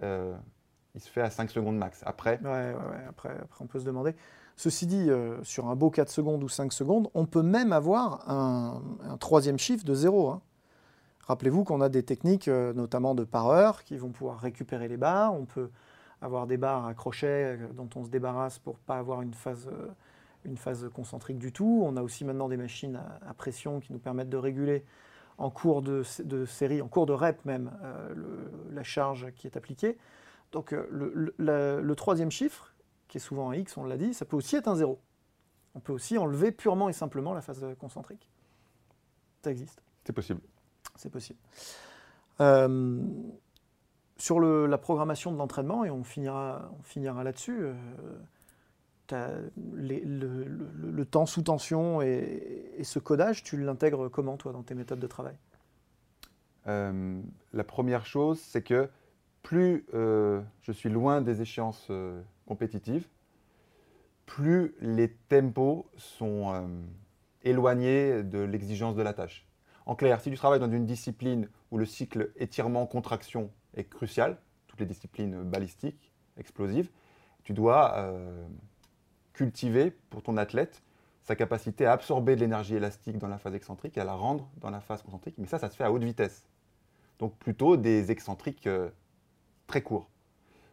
euh, 0.02 0.36
il 0.96 1.02
se 1.02 1.10
fait 1.10 1.22
à 1.22 1.30
5 1.30 1.50
secondes 1.52 1.78
max. 1.78 2.02
Après. 2.06 2.40
Après, 3.10 3.38
après, 3.40 3.60
on 3.60 3.68
peut 3.68 3.80
se 3.80 3.86
demander. 3.86 4.16
Ceci 4.56 4.88
dit, 4.88 5.10
euh, 5.10 5.44
sur 5.44 5.68
un 5.68 5.76
beau 5.76 5.92
4 5.92 6.10
secondes 6.10 6.44
ou 6.44 6.50
5 6.50 6.74
secondes, 6.74 7.10
on 7.14 7.26
peut 7.26 7.44
même 7.44 7.72
avoir 7.74 8.28
un, 8.30 8.82
troisième 9.20 9.60
chiffre 9.60 9.86
de 9.86 9.94
0. 9.94 10.30
hein. 10.30 10.42
Rappelez-vous 11.28 11.64
qu'on 11.64 11.82
a 11.82 11.90
des 11.90 12.04
techniques, 12.04 12.48
notamment 12.48 13.14
de 13.14 13.26
par 13.26 13.48
heure, 13.48 13.84
qui 13.84 13.98
vont 13.98 14.10
pouvoir 14.10 14.40
récupérer 14.40 14.88
les 14.88 14.96
barres. 14.96 15.34
On 15.34 15.46
peut 15.46 15.70
avoir 16.22 16.48
des 16.48 16.56
barres 16.56 16.86
à 16.88 16.94
crochet 16.94 17.60
dont 17.76 17.90
on 17.96 18.06
se 18.06 18.10
débarrasse 18.10 18.60
pour 18.60 18.80
pas 18.80 18.98
avoir 18.98 19.22
une 19.22 19.34
phase, 19.34 19.70
une 20.46 20.56
phase 20.56 20.90
concentrique 20.94 21.38
du 21.38 21.52
tout. 21.52 21.84
On 21.86 21.98
a 21.98 22.02
aussi 22.02 22.24
maintenant 22.24 22.48
des 22.48 22.56
machines 22.56 22.98
à 23.28 23.34
pression 23.34 23.82
qui 23.82 23.92
nous 23.92 24.00
permettent 24.00 24.30
de 24.30 24.38
réguler 24.38 24.86
en 25.38 25.50
cours 25.50 25.82
de, 25.82 26.04
sé- 26.04 26.24
de 26.24 26.46
série, 26.46 26.82
en 26.82 26.88
cours 26.88 27.06
de 27.06 27.14
rep 27.14 27.44
même, 27.46 27.72
euh, 27.84 28.14
le- 28.16 28.52
la 28.74 28.84
charge 28.84 29.32
qui 29.36 29.48
est 29.48 29.56
appliquée. 29.58 29.98
Donc 30.52 30.74
euh, 30.74 30.88
le, 30.90 31.12
le- 31.14 31.36
la- 31.38 31.80
le 31.82 31.96
troisième 31.96 32.32
chiffre, 32.32 32.74
qui 33.08 33.18
est 33.18 33.22
souvent 33.22 33.52
un 33.52 33.56
X, 33.56 33.78
on 33.78 33.84
l'a 33.86 33.98
dit, 33.98 34.14
ça 34.14 34.26
peut 34.26 34.36
aussi 34.36 34.56
être 34.56 34.68
un 34.68 34.76
0. 34.76 35.00
On 35.76 35.80
peut 35.80 35.94
aussi 35.94 36.18
enlever 36.18 36.52
purement 36.52 36.90
et 36.90 36.94
simplement 36.94 37.34
la 37.34 37.42
phase 37.42 37.66
concentrique. 37.80 38.30
Ça 39.44 39.52
existe, 39.52 39.82
c'est 40.04 40.14
possible. 40.14 40.42
c'est 40.96 41.10
possible. 41.12 41.40
Euh, 42.42 43.02
sur 44.18 44.40
le- 44.40 44.66
la 44.66 44.78
programmation 44.80 45.32
de 45.32 45.38
l'entraînement, 45.38 45.86
et 45.86 45.92
on 45.92 46.04
finira, 46.04 46.72
on 46.80 46.82
finira 46.84 47.24
là-dessus, 47.24 47.58
euh, 47.62 47.74
le, 49.14 51.04
temps 51.04 51.26
sous 51.26 51.42
tension 51.42 52.02
et, 52.02 52.80
ce 52.84 53.00
codage, 53.00 53.44
tu 53.44 53.58
l'intègres 53.58 54.10
comment, 54.10 54.38
toi, 54.38 54.52
dans 54.52 54.64
tes 54.64 54.76
méthodes 54.76 55.00
de 55.00 55.08
travail? 55.08 55.36
Euh, 56.68 57.22
la 57.54 57.64
première 57.64 58.06
chose, 58.06 58.40
c'est 58.40 58.62
que 58.62 58.90
plus 59.42 59.86
euh, 59.94 60.42
je 60.62 60.72
suis 60.72 60.90
loin 60.90 61.22
des 61.22 61.42
échéances 61.42 61.88
euh, 61.90 62.22
compétitives, 62.46 63.08
plus 64.26 64.76
les 64.82 65.10
tempos 65.30 65.90
sont 65.96 66.70
éloignés 67.44 68.24
de 68.24 68.40
l'exigence 68.40 68.94
de 68.94 69.02
la 69.02 69.14
tâche. 69.14 69.48
En 69.86 69.96
clair, 69.96 70.20
si 70.20 70.30
tu 70.30 70.36
travailles 70.36 70.60
dans 70.60 70.70
une 70.70 70.86
discipline 70.86 71.48
où 71.72 71.78
le 71.78 71.86
cycle 71.86 72.34
étirement-contraction 72.36 73.50
est 73.74 73.86
crucial, 73.86 74.38
toutes 74.68 74.82
les 74.82 74.86
disciplines 74.86 75.44
balistiques, 75.44 76.12
explosives, 76.36 76.90
tu 77.46 77.54
dois 77.54 78.12
cultiver 79.38 79.92
pour 80.10 80.24
ton 80.24 80.36
athlète 80.36 80.82
sa 81.22 81.36
capacité 81.36 81.86
à 81.86 81.92
absorber 81.92 82.36
de 82.36 82.40
l'énergie 82.40 82.76
élastique 82.76 83.18
dans 83.18 83.28
la 83.28 83.38
phase 83.38 83.54
excentrique 83.54 83.98
et 83.98 84.00
à 84.00 84.06
la 84.06 84.14
rendre 84.14 84.50
dans 84.62 84.70
la 84.70 84.80
phase 84.80 85.04
concentrique. 85.04 85.36
Mais 85.38 85.46
ça, 85.46 85.60
ça 85.60 85.70
se 85.70 85.76
fait 85.76 85.84
à 85.84 85.92
haute 85.92 86.04
vitesse. 86.04 86.48
Donc 87.20 87.36
plutôt 87.38 87.76
des 87.76 88.12
excentriques 88.12 88.66
euh, 88.66 88.90
très 89.68 89.82
courts. 89.82 90.10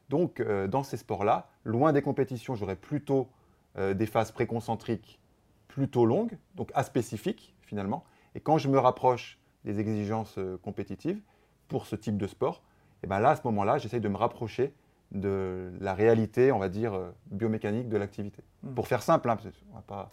Donc 0.08 0.38
euh, 0.38 0.68
dans 0.68 0.84
ces 0.84 0.96
sports-là, 0.96 1.50
loin 1.64 1.92
des 1.92 2.02
compétitions, 2.02 2.54
j'aurais 2.54 2.76
plutôt 2.76 3.28
euh, 3.76 3.94
des 3.94 4.06
phases 4.06 4.30
préconcentriques 4.30 5.18
plutôt 5.66 6.06
longues, 6.06 6.38
donc 6.54 6.70
aspécifiques 6.74 7.54
finalement. 7.62 8.04
Et 8.36 8.40
quand 8.40 8.56
je 8.56 8.68
me 8.68 8.78
rapproche 8.78 9.40
des 9.64 9.80
exigences 9.80 10.38
compétitives 10.62 11.20
pour 11.66 11.86
ce 11.86 11.96
type 11.96 12.16
de 12.16 12.28
sport, 12.28 12.62
et 13.02 13.08
ben 13.08 13.18
là, 13.18 13.30
à 13.30 13.36
ce 13.36 13.42
moment-là, 13.44 13.78
j'essaye 13.78 14.00
de 14.00 14.08
me 14.08 14.16
rapprocher 14.16 14.72
de 15.14 15.72
la 15.80 15.94
réalité, 15.94 16.52
on 16.52 16.58
va 16.58 16.68
dire, 16.68 16.94
euh, 16.94 17.10
biomécanique 17.30 17.88
de 17.88 17.96
l'activité. 17.96 18.42
Mm. 18.62 18.74
Pour 18.74 18.88
faire 18.88 19.02
simple, 19.02 19.30
hein, 19.30 19.38
on 19.72 19.76
va 19.76 19.82
pas... 19.82 20.12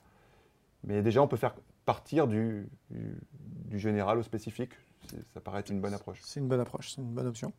mais 0.84 1.02
déjà 1.02 1.22
on 1.22 1.28
peut 1.28 1.38
faire 1.38 1.56
partir 1.86 2.28
du, 2.28 2.70
du- 2.90 3.20
du 3.66 3.80
général 3.80 4.20
au 4.20 4.24
spécifique. 4.24 4.72
Ça 5.34 5.42
paraît 5.42 5.60
être 5.62 5.72
une 5.72 5.82
bonne 5.82 5.94
approche. 5.94 6.20
C'est 6.24 6.40
une 6.40 6.48
bonne 6.48 6.60
approche, 6.60 6.94
c'est 6.94 7.02
une 7.02 7.12
bonne 7.12 7.28
option. 7.28 7.52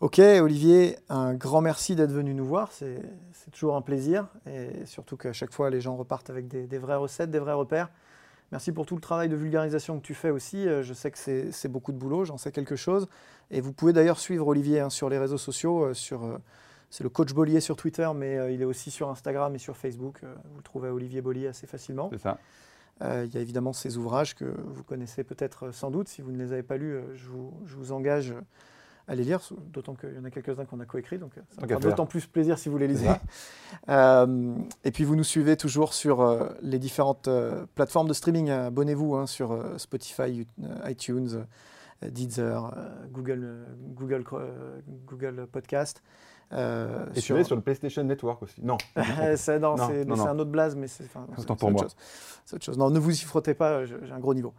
Ok, 0.00 0.18
Olivier, 0.18 0.98
un 1.08 1.32
grand 1.34 1.60
merci 1.60 1.94
d'être 1.94 2.10
venu 2.10 2.34
nous 2.34 2.44
voir. 2.44 2.72
C'est 2.72 3.00
c'est 3.32 3.52
toujours 3.52 3.76
un 3.76 3.82
plaisir. 3.82 4.26
Et 4.46 4.84
surtout 4.84 5.16
qu'à 5.16 5.32
chaque 5.32 5.52
fois, 5.52 5.70
les 5.70 5.80
gens 5.80 5.94
repartent 5.96 6.28
avec 6.28 6.48
des, 6.48 6.66
des 6.66 6.78
vraies 6.78 6.96
recettes, 6.96 7.30
des 7.30 7.38
vrais 7.38 7.52
repères. 7.52 7.88
Merci 8.52 8.70
pour 8.70 8.84
tout 8.84 8.94
le 8.94 9.00
travail 9.00 9.30
de 9.30 9.34
vulgarisation 9.36 9.98
que 9.98 10.04
tu 10.04 10.14
fais 10.14 10.30
aussi. 10.30 10.68
Euh, 10.68 10.82
Je 10.82 10.92
sais 10.92 11.10
que 11.10 11.18
c'est 11.18 11.68
beaucoup 11.68 11.90
de 11.90 11.96
boulot, 11.96 12.24
j'en 12.26 12.36
sais 12.36 12.52
quelque 12.52 12.76
chose. 12.76 13.08
Et 13.50 13.62
vous 13.62 13.72
pouvez 13.72 13.94
d'ailleurs 13.94 14.18
suivre 14.18 14.46
Olivier 14.46 14.80
hein, 14.80 14.90
sur 14.90 15.08
les 15.08 15.18
réseaux 15.18 15.38
sociaux. 15.38 15.84
euh, 15.86 15.94
sur, 15.94 16.24
euh, 16.24 16.38
c'est 16.90 17.02
le 17.02 17.08
coach 17.08 17.32
Bollier 17.32 17.60
sur 17.60 17.76
Twitter, 17.76 18.08
mais 18.14 18.36
euh, 18.36 18.50
il 18.50 18.60
est 18.60 18.66
aussi 18.66 18.90
sur 18.90 19.08
Instagram 19.08 19.54
et 19.54 19.58
sur 19.58 19.78
Facebook. 19.78 20.20
Vous 20.22 20.58
le 20.58 20.62
trouvez 20.62 20.88
à 20.88 20.92
Olivier 20.94 21.22
Bollier 21.22 21.46
assez 21.46 21.66
facilement. 21.66 22.10
C'est 22.12 22.20
ça. 22.20 22.38
Il 23.00 23.34
y 23.34 23.36
a 23.36 23.40
évidemment 23.40 23.72
ces 23.72 23.96
ouvrages 23.96 24.36
que 24.36 24.44
vous 24.44 24.84
connaissez 24.84 25.24
peut-être 25.24 25.72
sans 25.72 25.90
doute. 25.90 26.06
Si 26.06 26.22
vous 26.22 26.30
ne 26.30 26.36
les 26.36 26.52
avez 26.52 26.62
pas 26.62 26.76
lus, 26.76 27.00
je 27.14 27.26
vous, 27.26 27.52
je 27.66 27.74
vous 27.74 27.90
engage 27.90 28.32
à 29.08 29.14
les 29.14 29.24
lire, 29.24 29.40
d'autant 29.72 29.94
qu'il 29.94 30.14
y 30.14 30.18
en 30.18 30.24
a 30.24 30.30
quelques-uns 30.30 30.64
qu'on 30.64 30.80
a 30.80 30.84
coécrits, 30.84 31.18
donc 31.18 31.36
euh, 31.36 31.40
ça 31.58 31.66
faire. 31.66 31.80
d'autant 31.80 32.06
plus 32.06 32.26
plaisir 32.26 32.58
si 32.58 32.68
vous 32.68 32.78
les 32.78 32.86
lisez. 32.88 33.08
Euh, 33.88 34.54
et 34.84 34.90
puis 34.92 35.04
vous 35.04 35.16
nous 35.16 35.24
suivez 35.24 35.56
toujours 35.56 35.92
sur 35.94 36.20
euh, 36.20 36.48
les 36.62 36.78
différentes 36.78 37.28
euh, 37.28 37.66
plateformes 37.74 38.08
de 38.08 38.14
streaming. 38.14 38.50
Abonnez-vous 38.50 39.16
hein, 39.16 39.26
sur 39.26 39.58
Spotify, 39.78 40.46
iTunes, 40.88 41.44
Deezer, 42.02 42.74
Google, 43.12 43.66
Google, 43.94 44.24
Google 45.06 45.46
Podcast. 45.50 46.02
euh, 46.52 47.06
Et 47.14 47.18
es 47.18 47.44
sur 47.44 47.56
le 47.56 47.62
PlayStation 47.62 48.04
Network 48.04 48.42
aussi. 48.42 48.60
Non. 48.62 48.76
c'est 49.36 49.62
un 49.62 50.38
autre 50.38 50.50
blaze, 50.50 50.76
mais 50.76 50.86
c'est 50.88 51.04
enfin, 51.04 51.26
autre 51.36 51.64
autre 51.64 52.64
chose. 52.64 52.78
Non, 52.78 52.90
ne 52.90 52.98
vous 52.98 53.12
y 53.12 53.24
frottez 53.24 53.54
pas, 53.54 53.84
j'ai 53.84 53.96
un 54.12 54.20
gros 54.20 54.34
niveau. 54.34 54.52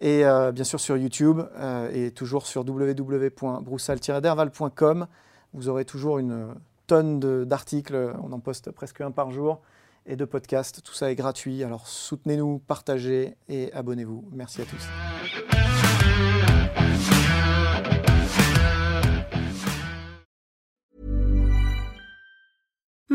Et 0.00 0.24
euh, 0.24 0.52
bien 0.52 0.64
sûr 0.64 0.80
sur 0.80 0.96
YouTube 0.96 1.42
euh, 1.56 1.90
et 1.92 2.12
toujours 2.12 2.46
sur 2.46 2.66
www.broussal-derval.com. 2.66 5.06
Vous 5.54 5.68
aurez 5.68 5.84
toujours 5.84 6.18
une 6.18 6.54
tonne 6.86 7.44
d'articles, 7.44 8.14
on 8.22 8.32
en 8.32 8.40
poste 8.40 8.70
presque 8.70 9.00
un 9.00 9.10
par 9.10 9.30
jour, 9.30 9.60
et 10.06 10.16
de 10.16 10.24
podcasts. 10.24 10.82
Tout 10.82 10.94
ça 10.94 11.10
est 11.10 11.14
gratuit, 11.14 11.62
alors 11.64 11.86
soutenez-nous, 11.86 12.58
partagez 12.60 13.36
et 13.48 13.72
abonnez-vous. 13.72 14.24
Merci 14.32 14.62
à 14.62 14.64
tous. 14.64 14.88